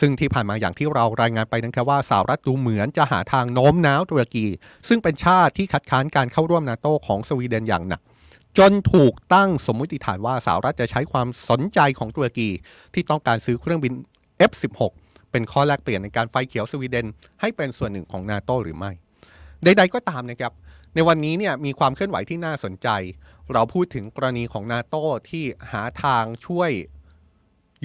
[0.00, 4.46] ซึ่งที่ผ่านมาอย่างที่เรารายงานไปนะครับว่าสหรัฐดูเหมือนจะหาทางโน้มน้าวตุรกี
[4.88, 8.00] ซึ่งเป็นชาติที่คัดค้านการเข้าร่วมนาโตของสวีเดนอย่างหนัก
[8.58, 12.48] จนถูกตั้งสมมติฐานว่าสหรัฐจะใช้ความสนใจของตุรกี
[12.94, 13.92] ที่ต้องการซื้อเครื่องบิน
[14.50, 14.80] F16
[15.30, 17.06] เป็นข้อแลกเปลี่ยนในการไฟเขียวสวีเดน
[17.40, 18.90] ให้เป็นส่วนหนึ่งของนาโตหรือไม่
[19.64, 20.52] ใด ๆ ก็ตามนะครับ
[20.96, 22.88] ในวันนี้เนี่ยมีความเคลื่อนไหวที่น่าสนใจ
[23.52, 26.70] เราพูดถึงกรณีของนาโต้ที่หาทางช่วย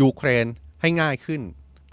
[0.01, 0.45] ยูเครน
[0.81, 1.41] ให้ง่ายขึ้น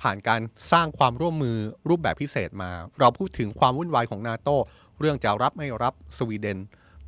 [0.03, 0.41] ผ่านการ
[0.73, 1.57] สร้างความร่วมมือ
[1.89, 4.57] รูปแบบพิเศษมา เราพูดถึงความวุ่นวายของนาโต้
[4.99, 6.59] เรื่องจะรับไม่รับสวีเดน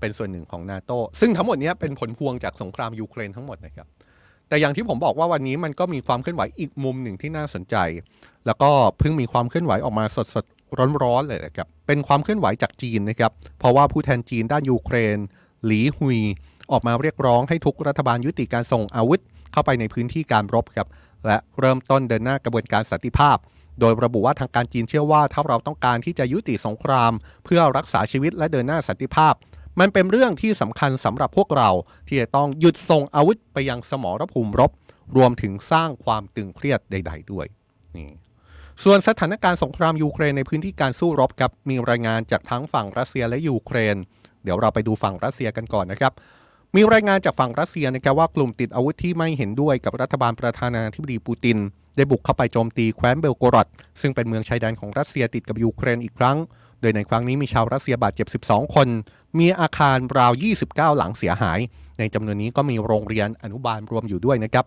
[0.00, 3.86] เป็นส่วนหนึ่งของนาโต้ซึ่งทั้งหมดนี้เป็นผลพวงจากสงครามยูเครนทั้งหมดนะครับ
[4.48, 7.76] แต่อย่างที่ผมบอกว่าวันนี้มันก็มีความเคลื่อนไหวอีกมุมหนึ่งที่น่าสนใจ
[8.46, 10.46] แล้วก็เพิ่งมีความเคลื่อนไหวออกมาสด
[11.02, 15.18] ร้อนๆเลยนะครับ เป็นความเคลื่อนไหวจากจีนนะครับ เพราะว่าผู้แทนจีนด้านยูเครน
[15.66, 16.20] หลีฮุย
[16.72, 19.20] ออกมาเรียกร้องให้ทุกรัฐบาลยุติการส่งอาวุธ
[19.52, 20.88] เข้าไปในพื้นที่การรบครับ
[21.26, 23.36] และเริ่มต้นเดินหน้ากระบวนการสันติภาพ
[23.80, 27.12] โดยระบุว่าทางการจีนเชื่อว่าถ้าเราต้องการที่จะยุติสงคราม
[27.44, 29.34] เพื่อรักษาชีวิตและเดินหน้าสันติภาพ
[29.80, 31.70] มันเป็นเรื่องที่สำคัญสำหรับพวกเรา
[32.08, 34.70] ที่จะต้องหยุดส่งอาวุธไปยังสมรภูมิรบ
[35.16, 37.46] รวมถึงสร้างความตึงเครียดใด ๆ ด้วย
[37.96, 38.10] นี่
[38.84, 43.96] ส่วนสถานการณ์สงครามยูเครนในพื้นที่การสู้รบครับมีรายงานจากทั้งฝั่งรัสเซียและยูเครน
[44.44, 46.12] เดี๋ยวเราไปดูฝั่งรัสเซียกันก่อนนะครับ
[46.76, 51.58] มีรายงานจากฝั่งรัสเซียนะครับว่ากลุ่มติดอาวุธที่ไม่เห็นด้วยกับรัฐบาลประธานาธิบดีปูติน
[51.96, 53.68] ได้บุกเข้าไปโจมตีแคว้นเบลโกรด
[54.00, 56.36] ซึ่งเป็นเมืองชายแดนของรัสเซียติดกับยูเครนอีกครั้ง
[56.80, 58.88] โดยในครั้งนี้มีชาวรัสเซียบาดเจ็บ 12 คน
[59.38, 60.32] มีอาคารราว
[60.64, 61.58] 29 หลังเสียหาย
[61.98, 64.66] ในจำนวนนี้ก็มีโรงเรียนอนุบาลรวมอยู่ด้วยนะครับ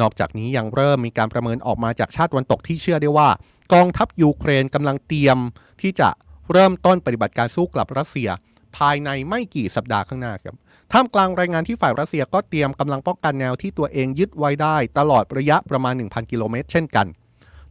[0.00, 3.28] นอกจากนี้ยังเริ่มมีการประเมินออกมาจากชาติตะวันตกที่เชื่อได้ว่า
[3.74, 5.38] กองทัพยูเครนกำลังเตรียม
[5.80, 6.08] ที่จะ
[6.52, 8.28] เริ่มต้นปฏิบัติการสู้กลับรัสเซีย
[8.76, 10.54] ภายในไม่กี่สัปดาห์ข้างหน้าครับ
[10.92, 17.06] ท่ามกลางรายงานที่ฝ่ายรัสเซียก็เตรียมกำลังป้องกันแนวที่ตัวเองยึดไว้ได้ ตลอดระยะประมาณ 1,000 กิโลเมตรเช่นกัน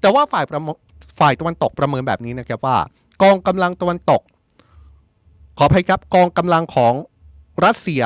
[0.01, 0.45] แต่ว่าฝ่าย
[1.19, 2.77] ฝ่ายตะวันตกประเมินแบบนี้นะครับว่า
[3.23, 4.21] กองกำลังตะวันตก
[5.57, 6.93] ขออภัยครับกองกำลังของ
[7.65, 8.03] รัสเซีย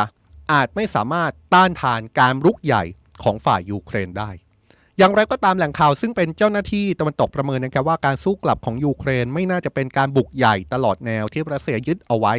[0.52, 2.84] อาจไม่สามารถต้านทานการรุกใหญ่
[3.24, 4.30] ของฝ่ายยูเครนได้
[4.98, 12.34] อย่างไรก็ตามแหล่งข่าวซึ่งเป็นเจ้าหน้าที่ตะวันตกประเมินนะครับว่าการสู้กลับของยูเครนไม่น่าจะเป็นการบุกใหญ่ตลอดแนวที่รัสเซียยึดเอาไว้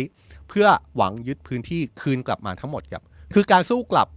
[0.49, 0.67] เพื่อ
[0.97, 3.03] หวังยึดพื้นที่คืนกลับมาทั้งหมดครับ
[3.35, 4.09] คือการสู้กลับ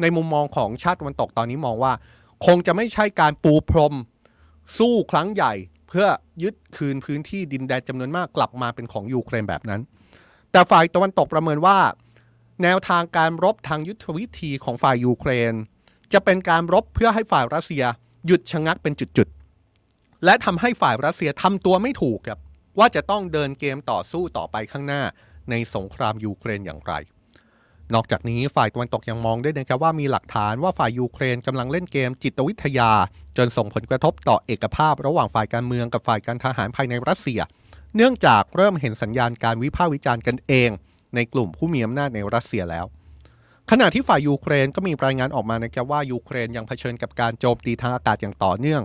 [0.00, 1.92] ในมุมมองของชาติตะวันตกตอนนี้มองว่า
[2.46, 3.94] คงจะไม่ใช่การปูพรม
[4.78, 5.52] สู้ครั้งใหญ่
[5.88, 6.06] เพื่อ
[6.42, 9.80] ยึดคืนพื้นที่ดินแดนจำนวนมากกลับมาเป็นของยูเครนแบบนั้น
[10.52, 11.78] แต่ฝ่ายตะวันตกประเมินว่า
[12.62, 15.54] แนวทางการรบทางยุทธวิธีของฝ่ายยูเครน
[16.12, 17.84] จะเป็นการรบเพื่อให้ฝ่ายรัสเซีย
[18.26, 22.38] หยุดชะงักเป็นจุดๆ และทำให้ฝ่ายรัสเซียทำตัวไม่ถูกครับ
[22.78, 25.02] ว่าจะต้องเดินเกมต่อสู้ต่อไปข้างหน้า
[25.50, 26.92] ในสงครามยูเครนอย่างไร
[27.94, 32.90] นอกจากนี้ฝ่ายตะวันตกยังมองด้วยนะครับว่ามีหลักฐานว่าฝ่ายยูเครนกำลังเล่นเกมจิตวิทยา
[33.36, 37.40] จนส่งผลกระทบต่อเอกภาพ ระหว่างฝ่ายการเมืองกับฝ่ายการทหารภายในรัสเซีย
[37.96, 40.70] เนื่องจากเริ่มเห็นสัญญาณการวิพากษ์วิจารณ์กันเอง
[41.14, 42.86] ในกลุ่มผู้มีอำนาจในรัสเซียแล้ว
[43.70, 48.82] ขณะที่ฝ่ายยูเครนก็มีรายงานออกมานะครับว่ายูเครนยังเผชิญกับการโจมตีทางอากาศอย่างต่อเนื่อง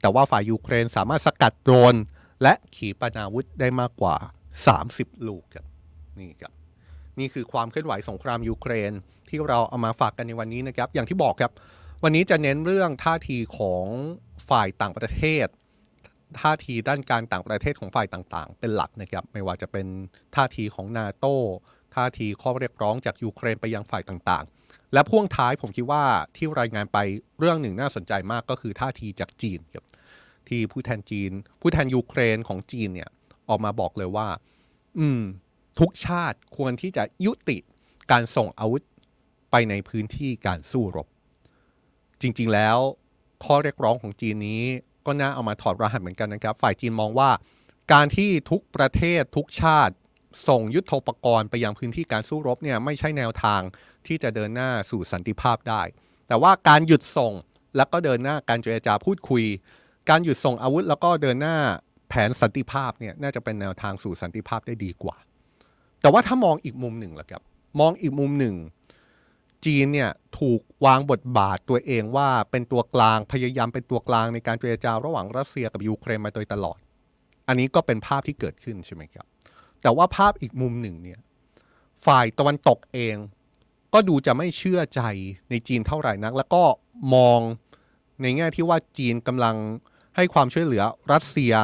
[0.00, 1.94] แต่ว่าฝ่ายยูเครนสามารถสกัดโดรน
[2.42, 4.16] และขีปนาวุธได้มากกว่า
[4.70, 5.66] 30 ลูกครับ
[6.20, 6.52] นี่ครับ
[7.18, 8.92] นี่คือความเคลื่อนไหวสงครามยูเครน
[9.28, 11.52] ที่เราเอามาฝากกันในวันนี้นะครับ อย่างที่บอกครับ
[12.02, 13.86] วันนี้จะเน้นเรื่องท่าทีของ
[14.48, 15.46] ฝ่ายต่างประเทศ
[16.40, 19.86] ท่าทีด้านการต่างประเทศของฝ่ายต่างๆ เป็นหลักนะครับ ไม่ว่าจะเป็น
[20.36, 21.26] ท่าทีของนาโต
[21.94, 26.04] ท่าทีข้อเรียกร้องจากยูเครนไปยังฝ่ายต่างๆ และพ่วงท้ายผมคิดว่า
[26.36, 26.98] ที่รายงานไป
[27.38, 29.86] เรื่องหนึ่งน่าสนใจมากก็คือท่าทีจากจีนครับ
[30.48, 33.10] ที่ผู้แทนจีน ผู้แทนยูเครนของจีนเนี่ย
[33.48, 34.28] ออกมาบอกเลยว่า
[34.98, 35.22] อืม
[35.80, 37.58] ทุกชาติควรที่จะยุติ
[38.10, 38.82] การส่งอาวุธ
[39.50, 41.08] ไปในพื้นที่การสู้รบ
[42.20, 42.78] จริงๆแล้ว
[43.44, 44.62] ข้อเรียกร้องของจีนนี้
[45.06, 47.30] ก็น่าเอามาถอดรหัสเหมือนกันนะครับ ฝ่ายจีนมองว่า
[47.92, 49.94] การที่ทุกประเทศทุกชาติ
[50.48, 53.60] ส่งยุทโธปกรณ์ไปยังพื้นที่การสู้รบเนี่ยไม่ใช่แนวทาง
[54.06, 55.82] ที่จะเดินหน้าสู่สันติภาพได้
[56.28, 57.32] แต่ว่าการหยุดส่ง
[57.76, 59.44] แล้วก็เดินหน้าการเจรจาพูดคุย
[60.10, 61.56] การหยุดส่งอาวุธ แล้วก็เดินหน้า
[62.08, 65.16] แผนสันติภาพเนี่ยน่าจะเป็นแนวทางสู่สันติภาพได้ดีกว่า
[66.00, 67.42] แต่ว่าถ้ามองอีกมุมหนึ่งล่ะครับ
[67.80, 68.54] มองอีกมุมหนึ่ง
[69.66, 76.78] จีนเนี่ยถูกวางบทบาทตัวเองว่าเป็นตัวกลางพยายามเป็นตัวกลางในการเจรจาระหว่างรัสเซียกับยูเครนมาโดยตลอด
[77.48, 79.26] อันนี้ก็เป็นภาพที่เกิดขึ้นใช่ไหมครับ
[79.82, 81.18] แต่ว่าภาพอีกมุมหนึ่งเนี่ย
[82.06, 83.16] ฝ่ายตะวันตกเอง
[83.94, 85.02] ก็ดูจะไม่เชื่อใจ
[85.50, 86.62] ในจีนเท่าไหร่นัก แล้วก็
[87.14, 87.40] มอง
[88.22, 89.56] ในแง่ที่ว่าจีนกำลัง
[90.16, 91.54] ให้ความช่วยเหลือรัสเซีย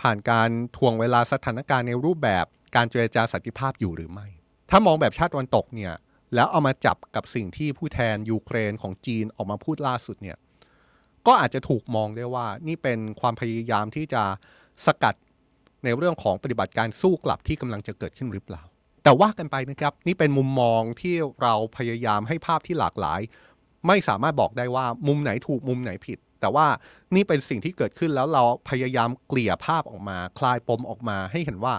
[0.00, 2.44] ผ่านการทวงเวลาสถานการณ์ในรูปแบบ
[2.76, 4.26] การเจรจาสันติภาพอยู่หรือไม่
[4.70, 5.94] ถ้ามองแบบชาติตะวันตกเนี่ย
[6.34, 10.36] แล้วเอามาจับกับสิ่งที่ผู้แทนยูเครนของจีนออกมาพูดล่าสุดเนี่ย
[11.26, 14.22] ก็อาจจะถูกมองได้ว่านี่เป็นความพยายามที่จะ
[14.86, 15.14] สกัด
[15.84, 18.62] ในเรื่องของปฏิบัติการสู้กลับที่กำลังจะเกิดขึ้นหรือเปล่า
[19.04, 23.20] แต่ว่ากันไปนะครับนี่เป็นมุมมองที่เราพยายามให้ภาพที่หลากหลาย
[23.86, 26.66] ไม่สามารถบอกได้ว่ามุมไหนถูกมุมไหนผิด แต่ว่า
[27.14, 31.74] นี่เป็นสิ่งที่เกิดขึ้นแล้วเราพยายามเกลี่ยภาพออกมา คลายปมออกมาให้เห็นว่า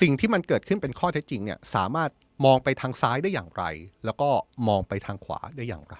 [0.00, 2.10] สิ่งที่มันเกิดขึ้นเป็นข้อเท็จจริงเนี่ยสามารถ
[2.44, 3.64] มองไปทางซ้ายได้อย่างไร
[4.04, 4.30] แล้วก็
[4.68, 5.96] มองไปทางขวาได้อย่างไร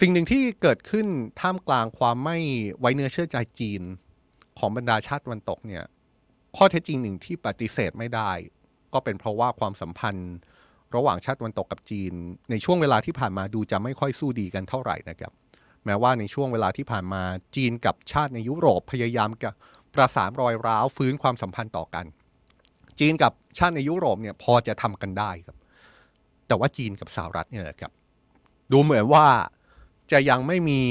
[0.00, 1.06] สิ่งหนึ่งที่เกิดขึ้น
[1.40, 2.38] ท่ามกลางความไม่
[2.80, 3.82] ไว้เนื้อเชื่อใจจีน
[4.60, 5.84] ของบรรดาชาติตะวันตกเนี่ย
[6.56, 8.30] ข้อเท็จจริงหนึ่งที่ปฏิเสธไม่ได้
[8.92, 10.32] ก็เป็นเพราะว่าความสัมพันธ์
[10.94, 12.12] ระหว่างชาติตะวันตกกับจีน
[12.50, 15.32] ในช่วงเวลาที่ผ่านมาดูจะไม่ค่อยสู้ดีกันเท่าไหร่นะครับ
[15.84, 17.22] แม้ว่าในช่วงเวลาที่ผ่านมา
[17.56, 19.50] จีนกับชาติในยุโรปพยายามจะ
[19.94, 22.04] ประสานรอยร้าวฟื้นความสัมพันธ์ต่อกัน
[23.00, 25.56] จีนกับชาติในยุโรปเนี่ยพอจะทำกันได้ครับ
[26.48, 27.92] แต่ว่าจีนกับสหรัฐเนี่ยนะครับ
[28.72, 29.26] ดูเหมือนว่า
[30.12, 30.82] จะยังไม่มี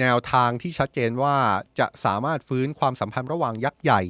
[0.00, 1.36] แนวทางที่ชัดเจนว่า
[1.80, 4.02] จะสามารถฟื้นความสัมพันธ์ระหว่างยักษ์ใหญ่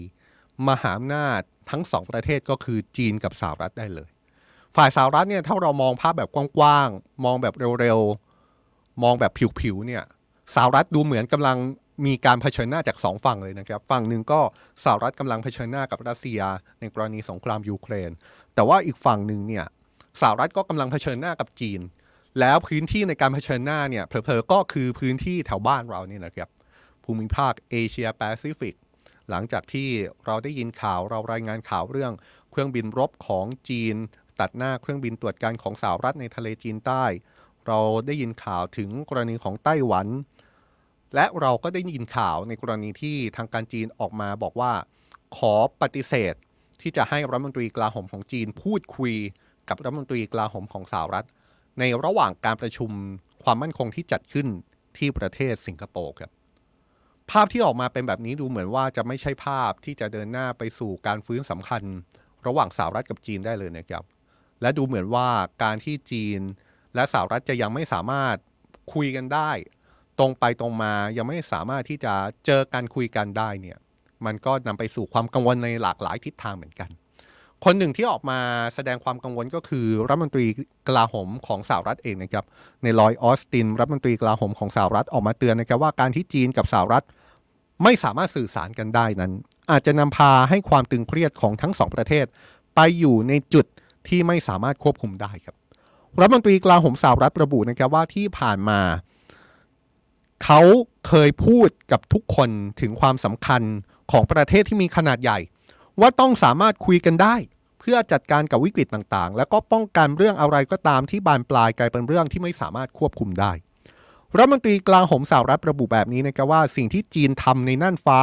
[0.68, 4.08] มหาอำนาจทั้งสองประเทศก็คือจีนกับสหรัฐได้เลย
[4.76, 10.04] ฝ่ายสหรัฐเนี่ยถ้าเรามองภาพแบบกว้างๆ มองแบบเร็วๆ มองแบบผิวๆเนี่ย
[10.54, 11.56] สหรัฐดูเหมือนกำลัง
[12.06, 14.40] มีการเผชิญหน้าจากสองฝั่งเลยนะครับ ฝั่งหนึ่งก็
[14.84, 16.40] สหรัฐกำลังเผชิญหน้ากับรัสเซีย
[16.80, 18.10] ในกรณีสงครามยูเครน
[18.54, 19.64] แต่ว่าอีกฝั่งหนึ่งเนี่ย
[20.20, 21.80] สหรัฐก็กำลังเผชิญหน้ากับจีน
[22.40, 26.48] แล้วพื้นที่ในการเผชิญหน้าเนี่ยเผลอๆก็คือพื้นที่แถวบ้านเราเนี่ยนะครับ
[27.04, 28.74] ภูมิภาคเอเชียแปซิฟิก
[29.30, 29.88] หลังจากที่
[30.26, 32.12] เราได้ยินข่าวเรารายงานข่าวเรื่อง
[32.50, 33.96] เครื่องบินรบของจีน
[34.40, 37.04] ตัดหน้าเครื่องบินตรวจการของสหรัฐในทะเลจีนใต้
[37.66, 40.06] เราได้ยินข่าวถึงกรณีของไต้หวัน
[41.14, 44.72] และเราก็ได้ยินข่าวในกรณีที่ทางการจีนออกมาบอกว่า
[45.36, 46.34] ขอปฏิเสธ
[46.80, 49.14] ที่จะให้รัฐมนตรีกลาโหมของจีนพูดคุย
[49.68, 51.26] กับรัฐมนตรีกลาโหมของสหรัฐ
[51.78, 52.90] ในระหว่างการประชุม
[53.44, 54.46] ความมั่นคงที่จัดขึ้น
[54.98, 56.30] ที่ประเทศสิงคโปร์ครับ
[57.30, 61.82] ภาพที่ออกมาเป็นแบบนี้ดูเหมือนว่าจะไม่ใช่ภาพที่จะเดินหน้าไปสู่การฟื้นสำคัญ
[62.46, 64.04] ระหว่างสหรัฐกับจีนได้เลยนะครับ
[64.60, 65.28] และดูเหมือนว่า
[65.62, 66.40] การที่จีน
[66.94, 68.36] และสหรัฐจะยังไม่สามารถ
[68.94, 69.50] คุยกันได้
[70.18, 72.14] ตรงไปตรงมายังไม่สามารถที่จะ
[72.46, 73.78] เจอกันคุยกันได้เนี่ย
[74.26, 76.90] มันก็นำไปสู่ความกังวลในหลากหลายทิศทางเหมือนกัน
[77.64, 78.38] คนหนึ่งที่ออกมา
[78.74, 80.46] แสดงความกังวลก็คือรัฐมนตรี
[80.88, 82.44] กลาโหมของสหรัฐเองนะครับ
[82.82, 87.04] ในลอยออสตินรัฐมนตรีกลาโหมของสหรัฐออกมาเตือนนะครับว่าการที่จีนกับสหรัฐ
[87.82, 89.32] ไม่สามารถสื่อสารกันได้นั้น
[89.70, 92.26] อาจจะนำพาให้ความตึงเครียดของทั้งสองประเทศ
[92.76, 93.66] ไปอยู่ในจุด
[94.08, 95.56] ที่ไม่สามารถควบคุมได้ครับ
[96.20, 98.80] รัฐมนตรีกลาโหมสหรัฐระบุนะครับว่าที่ผ่านมา
[100.44, 100.60] เขา
[101.08, 102.50] เคยพูดกับทุกคน
[102.80, 103.62] ถึงความสำคัญ
[104.12, 105.38] ของประเทศที่มีขนาดใหญ่
[106.00, 107.34] ว่าต้องสามารถคุยกันได้
[107.80, 113.52] เพื่อจัดการกับวิกฤตต่างๆ แล้วก็ป้องกันเรื่องอะไรก็ตามที่บานปลายกลายเป็นเรื่องที่ไม่สามารถควบคุมได้
[114.36, 118.20] รัฐมนตรีกลาโหมสหรัฐระบุแบบนี้นะครับว่าสิ่งที่จีนทำในน่านฟ้า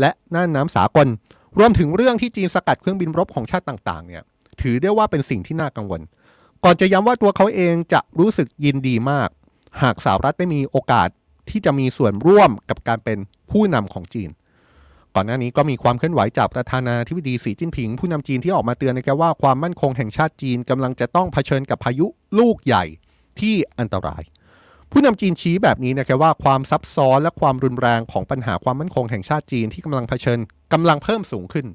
[0.00, 1.06] และน่านน้ำสากล
[1.58, 4.22] รวมถึงเรื่องที่จีนสกัดเครื่องบินรบของชาติต่างๆเนี่ย
[4.60, 6.00] ถือได้ว่าเป็นสิ่งที่น่ากังวล
[6.64, 9.28] ก่อนจะย้ำว่าตัวเขาเองจะรู้สึกยินดีมาก
[9.82, 11.08] หากสหรัฐได้มีโอกาส
[11.50, 13.18] ที่จะมีส่วนร่วมกับการเป็น
[13.50, 14.30] ผู้นำของจีน
[15.20, 22.06] ก่อนหน้านี้ก็มีความเคลื่อนไหวจากประธานาธิบดีสีจิ้นผิง ผู้นำจีนที่ออกมาเตือนนะครับว่าความมั่นคงแห่งชาติจีนกำลังจะต้องเผชิญกับพายุ
[22.38, 22.84] ลูกใหญ่
[23.40, 24.22] ที่อันตราย
[24.90, 30.38] ผู้นำจีนชี้แบบนี้นะครับว่าความซับซ้อนและความรุนแรงของปัญหาความมั่นคงแห่งชาติจีนที่กำลังเผชิญ
[30.72, 31.66] กำลังเพิ่มสูงขึ้น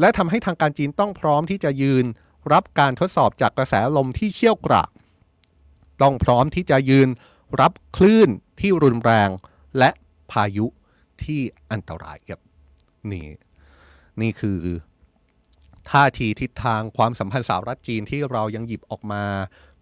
[0.00, 2.04] และทำให้ทางการจีนต้องพร้อมที่จะยืน
[2.52, 4.90] รับการทดสอบจากกระแสลมที่เชี่ยวกราก
[6.02, 7.08] ต้องพร้อมที่จะยืน
[7.60, 9.30] รับคลื่นที่รุนแรง
[9.78, 9.90] และ
[10.30, 10.66] พายุ
[11.24, 12.49] ที่อันตรายครับ
[13.12, 13.26] นี่
[14.20, 14.58] นี่คือ
[15.90, 19.22] ท่าทีทิศทางความสัมพันธ์สหรัฐจีนที่เรายังหยิบออกมา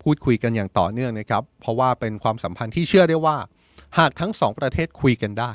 [0.02, 3.36] พูดคุยกันอย่างต่อเนื่องนะครับ เพราะว่าเป็นความสัมพันธ์ที่เชื่อได้ว่า
[3.98, 5.52] หากทั้งสองประเทศคุยกันได้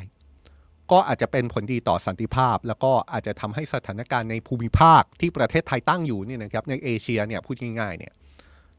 [0.92, 8.14] ก็อาจจะเป็นผลดีต่อสันติภาพ แล้วก็อาจจะทำให้สถานการณ์ในภูมิภาคที่ประเทศไทยตั้งอยู่เนี่ยนะครับในเอเชียเนี่ยพูดง่ายๆเนี่ย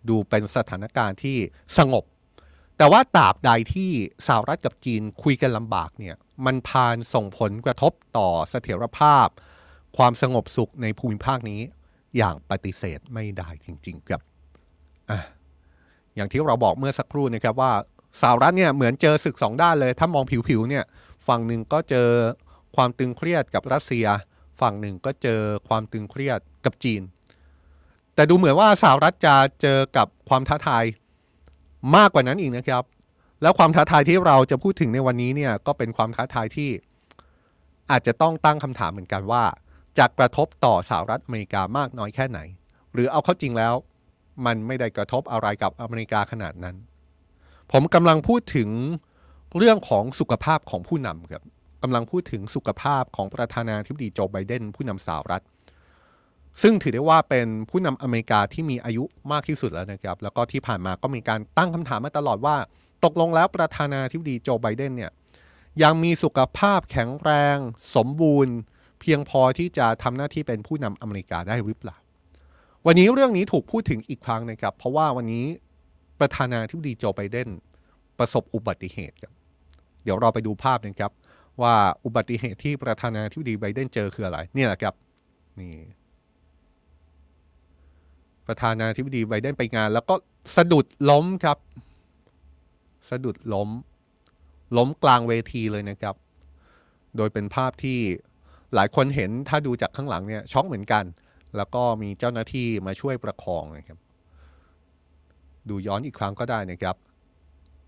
[0.09, 1.37] ดูเป็นสถานการณ์ที่
[1.79, 2.05] สงบ
[2.77, 3.91] แต่ว่าตราบใดที่
[4.27, 6.15] สหรัฐกับจีนคุยกันลำบากเนี่ย
[6.47, 9.29] มันพานส่งผลกระทบต่อเสถียรภาพ
[9.97, 11.61] ความสงบสุขในภูมิภาคนี้
[12.17, 14.21] อย่างปฏิเสธไม่ได้จริง ๆ ครับ
[15.11, 15.21] อะ
[16.15, 17.73] อย่างที่เราบอกเมื่อสักครู่นะครับว่า
[18.21, 20.85] สหรัฐเนี่ยเหมือนเจอศึกสองด้านเลย ถ้ามองผิวๆเนี่ย
[21.29, 22.09] ฝั่งหนึ่งก็เจอ
[22.77, 24.07] ความตึงเครียดกับรัสเซีย
[24.61, 27.03] ฝั่งหนึ่งก็เจอความตึงเครียดกับจีน
[28.15, 30.85] แต่ดูเหมือนว่าสหรัฐจะเจอกับความท้าทาย
[31.97, 32.85] มากกว่านั้นอีกนะครับ
[33.43, 36.71] แล้วความท้าทายที่เราจะพูดถึงในวันนี้เนี่ยก็เป็นความท้าทายที่
[37.91, 39.45] อาจจะต้องตั้งคำถามเหมือนกันว่า
[39.99, 42.39] จะกระทบต่อสหรัฐอเมริกามากน้อยแค่ไหน
[42.93, 43.75] หรือเอาเข้าจริงแล้ว
[44.47, 46.77] มันไม่ได้กระทบอะไรกับอเมริกาขนาดนั้น
[47.73, 48.69] ผมกำลังพูดถึง
[49.59, 51.45] เรื่องของสุขภาพของผู้นำครับ
[51.83, 55.45] กำลังพูดถึงสุขภาพของประธานาธิบดีโจไบเดนผู้นำสหรัฐ
[56.63, 62.57] ซึ่งถือได้ว่าเป็นผู้นำอเมริกาที่มีอายุมากที่สุดแล้วนะครับ แล้วก็ที่ผ่านมาก็มีการตั้งคำถามมาตลอดว่า
[63.05, 65.13] ตกลงแล้วประธานาธิบดีโจไบเดนเนี่ย
[65.83, 67.57] ยังมีสุขภาพแข็งแรง
[67.97, 68.55] สมบูรณ์
[69.01, 71.97] เพียงพอที่จะทำหน้าที่เป็นผู้นำอเมริกาได้หรือเปล่า
[72.87, 75.47] วันนี้เรื่องนี้ถูกพูดถึงอีกครั้งนะครับ เพราะว่าวันนี้
[76.21, 77.49] ประธานาธิบดีโจไบเดน
[78.19, 79.33] ประสบอุบัติเหตุครับ
[80.05, 81.13] เดี๋ยวเราไปดูภาพนะครับ
[81.63, 84.95] ว่าอุบัติเหตุที่ประธานาธิบดีไบเดนเจอคืออะไร เนี่ยแหละครับ
[85.61, 85.75] นี่
[88.47, 90.15] ประธานาธิบดีไบเดนไปงาน แล้วก็
[90.57, 91.59] สะดุดล้มครับ
[93.11, 93.69] สะดุดล้ม
[94.77, 96.15] ล้มกลางเวทีเลยนะครับ
[97.17, 97.99] โดยเป็นภาพที่
[98.75, 101.05] หลายคนเห็นถ้าดูจากข้างหลังเนี่ยช็อกเหมือนกัน
[101.57, 103.99] แล้วก็มีเจ้าหน้าที่มาช่วยประคองนะครับ
[105.69, 106.97] ดูย้อนอีกครั้งก็ได้นะครับ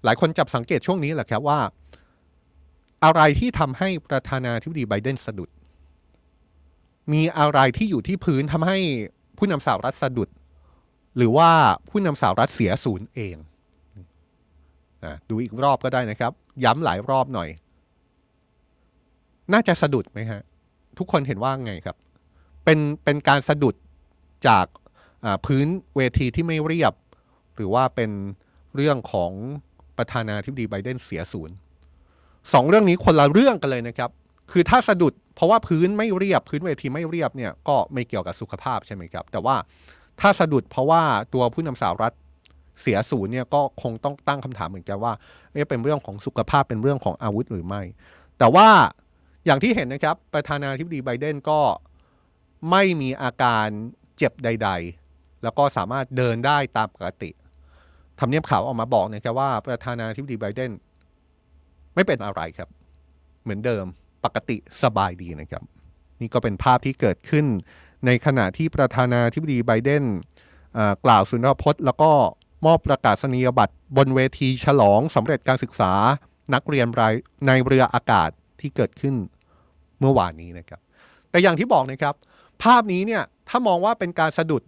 [0.04, 1.60] หลายคนจับสังเกตช่วงนี้แหละครับว่า
[3.04, 5.50] อะไรที่ทำให้ประธานาธิบดีไบเดนสะดุด
[7.12, 8.78] มีอะไรที่อยู่ที่พื้นทำให้
[9.38, 10.28] ผู้นำสหรัฐสะดุด
[11.16, 11.50] หรือว่า
[11.88, 13.36] ผู้นำสหรัฐเสียศูนย์เอง
[15.30, 16.32] ดูอีกรอบก็ได้นะครับ
[16.64, 17.48] ย้ำหลายรอบหน่อย
[19.52, 20.40] น่าจะสะดุดไหมฮะ
[20.98, 21.96] ทุกคนเห็นว่าไงครับ
[22.64, 23.74] เป็นเป็นการสะดุด
[24.48, 24.66] จาก
[25.46, 26.92] พื้นเวทีที่ไม่เรียบ
[27.56, 28.10] หรือว่าเป็น
[28.74, 29.32] เรื่องของ
[29.98, 31.54] ประธานาธิบดีไบเดนเสียศูนย์
[32.52, 34.10] สองเรื่องนี้คนละเรื่องกันเลยนะครับ
[34.52, 39.56] คือถ้าสะดุดเพราะว่าพื้นไม่เรียบ พื้นเวทีไม่เรียบเนี่ยก็ไม่เกี่ยวกับสุขภาพใช่ไหมครับ แต่ว่า
[40.20, 41.02] ถ้าสะดุดเพราะว่า
[41.34, 42.12] ตัวผู้นำสาวรัฐ
[42.80, 45.12] เสียศูนย์เนี่ยก็คงต้องตั้งคำถามเหมือนกันว่า
[45.52, 47.82] เอ๊ะเป็นเรื่องของสุขภาพเป็นเรื่องของอาวุธหรือไม่
[48.38, 48.68] แต่ว่า
[49.46, 51.60] อย่างที่เห็นนะครับ ประธานาธิบดีไบเดนก็
[52.70, 53.66] ไม่มีอาการ
[54.16, 54.68] เจ็บใด
[55.06, 57.30] ๆ แล้วก็สามารถเดินได้ตามปกติ
[58.20, 60.70] ทำเนียบข่าวออกมาบอกนะครับว่าประธานาธิบดีไบเดน
[61.94, 62.68] ไม่เป็นอะไรครับ
[63.42, 63.84] เหมือนเดิม
[64.24, 65.62] ปกติสบายดีนะครับ
[66.20, 67.46] นี่ก็เป็นภาพที่เกิดขึ้น
[68.06, 70.04] ในขณะที่ประธานาธิบดีไบเดน
[71.04, 72.10] กล่าวสุนทรพจน์ แล้วก็
[72.66, 75.92] มอบประกาศนียบัตรบนเวทีฉลองสำเร็จการศึกษา
[76.54, 77.14] นักเรียนราย
[77.46, 79.14] ในเรืออากาศที่เกิดขึ้น
[80.00, 80.80] เมื่อวานนี้นะครับ
[81.30, 82.14] แต่อย่างที่บอกนะครับ
[82.62, 84.62] ภาพนี้เนี่ยถ้ามองว่าเป็นการสะดุด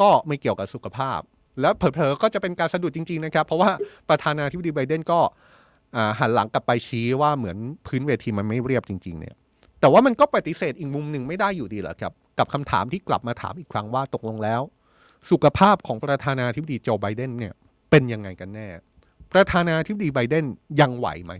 [0.00, 1.20] ก็ไม่เกี่ยวกับสุขภาพ
[1.60, 3.70] แล้วเผลอๆก็จะเป็นการสะดุดจริง ๆ นะครับ เพราะว่า
[4.08, 5.20] ประธานาธิบดีไบเดนก็
[6.18, 9.36] หันหลังกลับไปชี้ว่าเหมือนพื้นเวทีมันไม่เรียบจริง ๆ เนี่ย
[9.80, 14.60] แต่ว่ามันก็ปฏิเสธอีกมุมหนึ่งไม่ได้อยู่ดีแหละครับ กับคำถามที่กลับมาถามอีกครั้งว่าตกลงแล้ว
[15.30, 17.54] สุขภาพของประธานาธิบดีโจไบเดนเนี่ย
[17.90, 18.68] เป็นยังไงกันแน่
[19.32, 20.44] ประธานาธิบดีไบเดน
[20.80, 21.32] ยังไหวไหม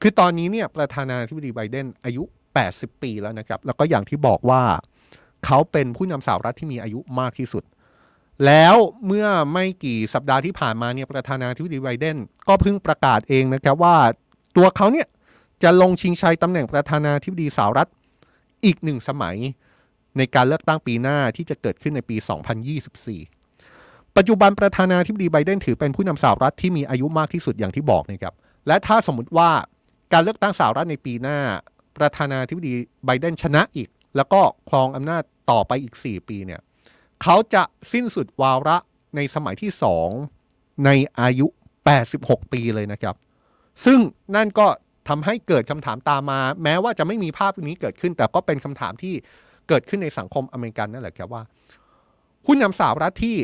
[0.00, 2.22] คือตอนนี้เนี่ยประธานาธิบดีไบเดนอายุ
[2.62, 4.62] 80 ปีแล้วนะครับ แล้วก็อย่างที่บอกว่า
[5.44, 7.64] เขาเป็นผู้นำสหรัฐที่มีอายุมากที่สุด
[8.46, 12.16] แล้วเมื่อไม่กี่สัปดาห์ที่ผ่านมาเนี่ยประธานาธิบดีไบเดน
[12.48, 13.96] ก็เพิ่งประกาศเองนะครับว่า
[14.56, 15.06] ตัวเขาเนี่ย
[15.62, 17.88] จะลงชิงชัยตำแหน่งประธานาธิบดีสหรัฐ
[18.64, 19.36] อีกหนึ่งสมัย
[20.16, 22.16] ในการเลือกตั้งปีหน้าที่จะเกิดขึ้นในปี
[23.36, 28.34] 2024 ปัจจุบันประธานาธิบดีไบเดนถือเป็นผู้นำสหรัฐที่มีอายุมากที่สุดอย่างที่บอกนะครับ
[28.66, 29.50] และถ้าสมมติว่า
[30.12, 31.38] การเลือกตั้งสหรัฐในปีหน้า
[31.98, 32.72] ประธานาธิบดี
[33.04, 36.60] ไบเดนชนะอีก แล้วก็ครองอำนาจต่อไปอีก 4 ปีเนี่ย
[37.22, 38.76] เขาจะสิ้นสุดวาระ
[39.16, 39.70] ในสมัยที่
[40.28, 40.90] 2 ใน
[41.20, 41.46] อายุ
[41.98, 43.14] 86 ปีเลยนะครับ
[43.84, 43.98] ซึ่ง
[44.36, 44.66] นั่นก็
[45.08, 49.14] ทำให้เกิดคำถามตามมา แม้ว่าจะไม่มีภาพนี้เกิดขึ้น แต่ก็เป็นคำถามที่
[49.68, 51.42] เกิดขึ้นในสังคมอเมริกันนั่นแหละครับว่า
[52.44, 53.36] ผู้นำสหรัฐที่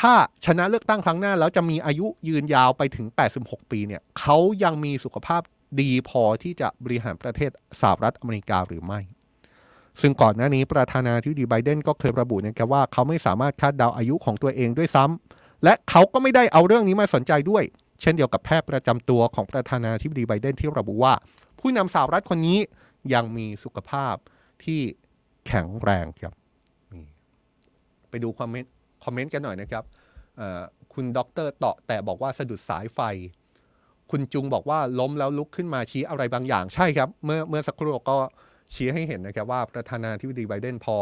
[0.00, 0.14] ถ้า
[0.46, 3.06] ชนะเลือกตั้งครั้งหน้า แล้วจะมีอายุยืนยาวไปถึง
[3.38, 5.42] 86 ปีเนี่ยเขายังมีสุขภาพ
[5.80, 9.00] ดีพอที่จะบริหารประเทศสหรัฐอเมริกาหรือไม่
[10.00, 17.64] ซึ่งก่อนหน้านี้ประธานาธิบดีไบเดนก็เคยระบุนะครับว่าเขาไม่สามารถคาดเดาอายุของตัวเองด้วยซ้ำและเขาก็ไม่ได้เอาเรื่องนี้มาสนใจด้วย
[18.00, 21.14] เช่นเดียวกับแพทย์ประจำตัวของประธานาธิบดีไบเดนที่ระบุว่า
[21.60, 22.58] ผู้นำสหรัฐคนนี้
[23.14, 24.14] ยังมีสุขภาพ
[24.64, 24.80] ที่
[25.48, 26.32] แข็งแรงครับ
[28.10, 28.72] ไปดูคอมเมนต์
[29.04, 29.84] คอมเมนต์กันหน่อยนะครับ
[30.94, 33.00] คุณด็อกเตอร์เตาะแต่บอกว่าสะดุดสายไฟ
[34.10, 38.16] คุณจุงบอกว่าล้มแล้วลุกขึ้นมาชี้อะไรบางอย่างใช่ครับ เมื่อเมื่อสักครู่ก็
[38.74, 40.96] ชี้ให้เห็นนะครับว่าประธานาธิบดีไบเดนพอ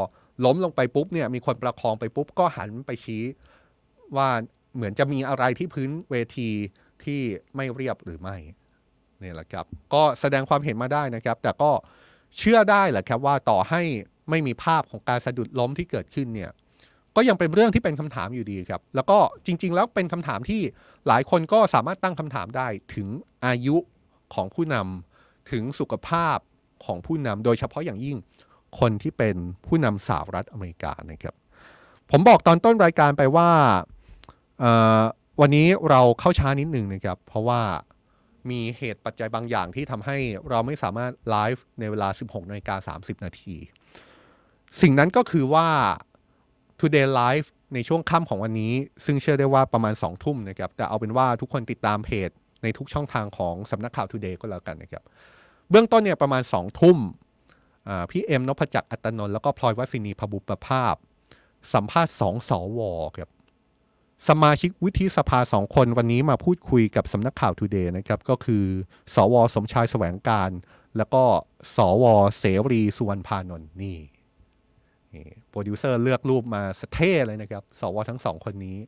[0.45, 3.23] ล้มลงไปปุ๊บเนี่ยมีคนประคองไปปุ๊บก็หันไปชี้
[4.17, 4.29] ว่า
[4.77, 6.51] เหมือนจะมีอะไรที่พื้นเวที
[7.05, 7.21] ที่
[7.57, 8.37] ไม่เรียบหรือไม่
[9.23, 11.71] นี่แหละครับ ก็แสดงความเห็นมาได้นะครับ แต่ก็
[12.39, 13.83] เชื่อได้แหละครับว่าต่อให้
[14.31, 16.51] ไม่มีภาพของการสะดุดล้มที่เกิดขึ้นเนี่ย
[17.17, 20.61] ก็ยังเป็นเรื่องที่เป็นคำถามอยู่ดีครับ แล้วก็จริง ๆ แล้วเป็นคำถามที่
[21.09, 23.09] หลายคนก็สามารถตั้งคำถามได้ถึง
[23.45, 23.77] อายุ
[24.35, 26.39] ของผู้นำถึงสุขภาพ
[26.85, 28.17] ของผู้นำโดยเฉพาะอย่างยิ่ง
[28.79, 29.37] คนที่เป็น
[29.67, 31.35] ผู้นำสหรัฐอเมริกานะครับ
[32.11, 33.51] ผมบอกตอนต้นรายการไปว่า
[35.41, 37.63] วันนี้เราเข้าช้านิดหนึ่งนะครับ เพราะว่า
[38.51, 40.17] มีเหตุปัจจัยบางอย่างที่ทำให้
[40.51, 43.57] เราไม่สามารถไลฟ์ในเวลา 16นาฬิกา30 นาที
[44.81, 45.69] สิ่งนั้นก็คือว่า
[46.81, 48.73] Today Live ในช่วงค่ำของวันนี้
[49.05, 52.31] ซึ่งเชื่อได้ว่าประมาณ 2 ทุ่มนะครับ แต่เอาเป็นว่าทุกคนติดตามเพจ
[52.63, 55.03] ในทุกช่องทางของสำนักข่าว Today ก็แล้วกันนะครับ
[55.71, 56.99] เบื้องต้นเนี่ยประมาณ 2 ทุ่ม
[58.11, 60.95] พี่เอ็มนพจักรอัตนนท์แล้วก็พลอยวสินีพบุปภาพ
[61.73, 62.81] สัมภาษณ์สองสว
[63.17, 63.31] ครับ
[64.29, 68.65] สมาชิกวุฒิสภาสองคนวันนี้มาพูดคุยกับสำนักข่าว TODAY นะครับ ก็คือ
[69.15, 70.51] สว สมชายแสวงการ
[70.97, 71.23] แล้วก็
[71.77, 72.05] สว
[72.39, 73.99] เสรีสุวรรณพานนท์นี่
[75.51, 78.79] โปรดิวเซอร์เลือกรูปมาซะเท่เลยนะครับ สวทั้งสองคนนี้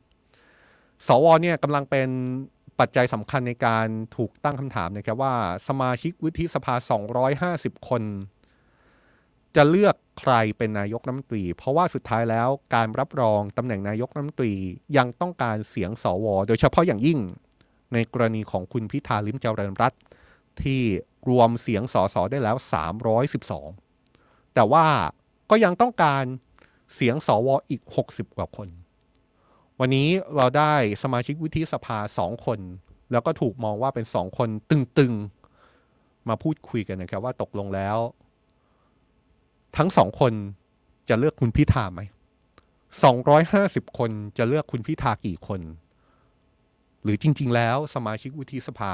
[1.07, 2.09] สวเนี่ยกำลังเป็น
[2.79, 3.87] ปัจจัยสำคัญในการ
[4.17, 5.35] ถูกตั้งคำถามนะครับว่า
[5.67, 6.75] สมาชิกวุฒิสภา
[7.31, 8.03] 250 คน
[9.55, 14.55] จะเลือกใครเป็นนายกรัฐมนตรี เพราะว่าสุดท้ายแล้วการรับรองตำแหน่งนายกรัฐมนตรี
[14.97, 17.19] ยังต้องการเสียงสว โดยเฉพาะอย่างยิ่ง
[17.93, 19.93] ในกรณีของคุณพิธาลิมเจริญรัต
[20.61, 20.81] ที่
[21.29, 22.55] รวมเสียงสสได้แล้ว
[23.75, 24.85] 312 แต่ว่า
[25.49, 26.23] ก็ยังต้องการ
[26.93, 27.81] เสียงสวอีก
[28.11, 28.69] 60 กว่าคน
[29.79, 30.73] วันนี้เราได้
[31.03, 32.59] สมาชิกวุฒิสภาสองคน
[33.11, 37.97] แล้วก็ถูกมองว่าเป็นสองคนตึงๆ มาพูดคุยกันนะครับว่าตกลงแล้ว
[39.77, 40.33] ทั้งสองคน
[41.09, 42.01] จะเลือกคุณพิธาไหม
[43.03, 45.61] สองร้อยห้าสิบคนจะเลือกคุณพิธากี่คน
[47.03, 48.93] หรือจริง ๆ แล้วสมาชิกวุฒิสภา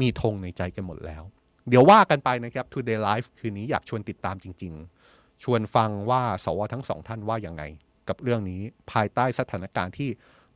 [0.00, 1.22] มีธงในใจกันหมดแล้ว
[1.68, 4.99] เดี๋ยวว่ากันไปนะครับ Today Live คืนนี้อยากชวนติดตามจริง ๆ
[5.42, 7.62] ชวนฟังว่าสวทั้งสองท่านว่าอย่างไง
[8.08, 8.62] กับเรื่องนี้
[8.92, 10.10] ภายใต้สถานการณ์ที่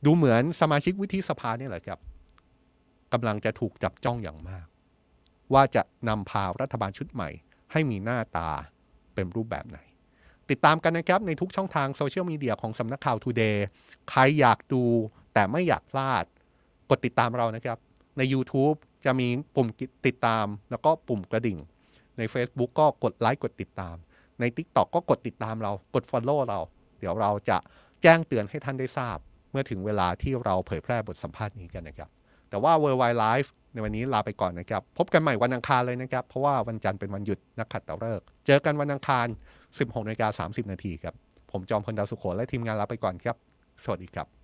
[0.05, 1.99] ดูเหมือนสมาชิกวุฒิสภาเนี่ยแหละครับ
[3.13, 4.65] กำลังจะถูกจับจ้องอย่างมาก
[5.53, 7.29] ว่าจะนำพารัฐบาลชุดใหม่
[7.71, 8.49] ให้มีหน้าตา
[9.13, 9.79] เป็นรูปแบบไหน
[10.49, 13.57] ติดตามกันนะครับ ในทุกช่องทางโซเชียลมีเดียของสำนักข่าว Today
[14.09, 14.83] ใครอยากดู
[15.33, 16.25] แต่ไม่อยากพลาด
[16.89, 17.77] กดติดตามเรานะครับ
[18.17, 19.67] ใน YouTube จะมีปุ่ม
[20.07, 21.57] ติดตามแล้วก็ปุ่มกระดิ่ง
[22.17, 23.95] ใน Facebook ก็กดไลค์กดติดตาม
[24.39, 26.59] ใน TikTok ก็กดติดตามเรากด Follow เรา
[26.99, 27.57] เดี๋ยวเราจะ
[28.01, 29.17] แจ้งเตือนให้ท่านได้ทราบ
[29.51, 32.09] เมื่อถึงเวลาที่เราเผยแพร่บทสัมภาษณ์นี้กันนะครับ
[32.49, 39.27] แต่ว่า w o r l d w i d e Live ในวันนี้ลาไปก่อนนะครับ พบกันใหม่วันอังคารเลยนะครับ เพราะว่าวันจันทร์เป็นวันหยุดนักขัตฤกษ์เจอกันวันอังคาร
[39.67, 41.13] 16นาฬิกา30 นาทีครับ
[41.51, 43.35] ผมจอมพลดาวสุโขและทีมงานลาไปก่อนครับ
[43.83, 44.34] สวัสดีครับ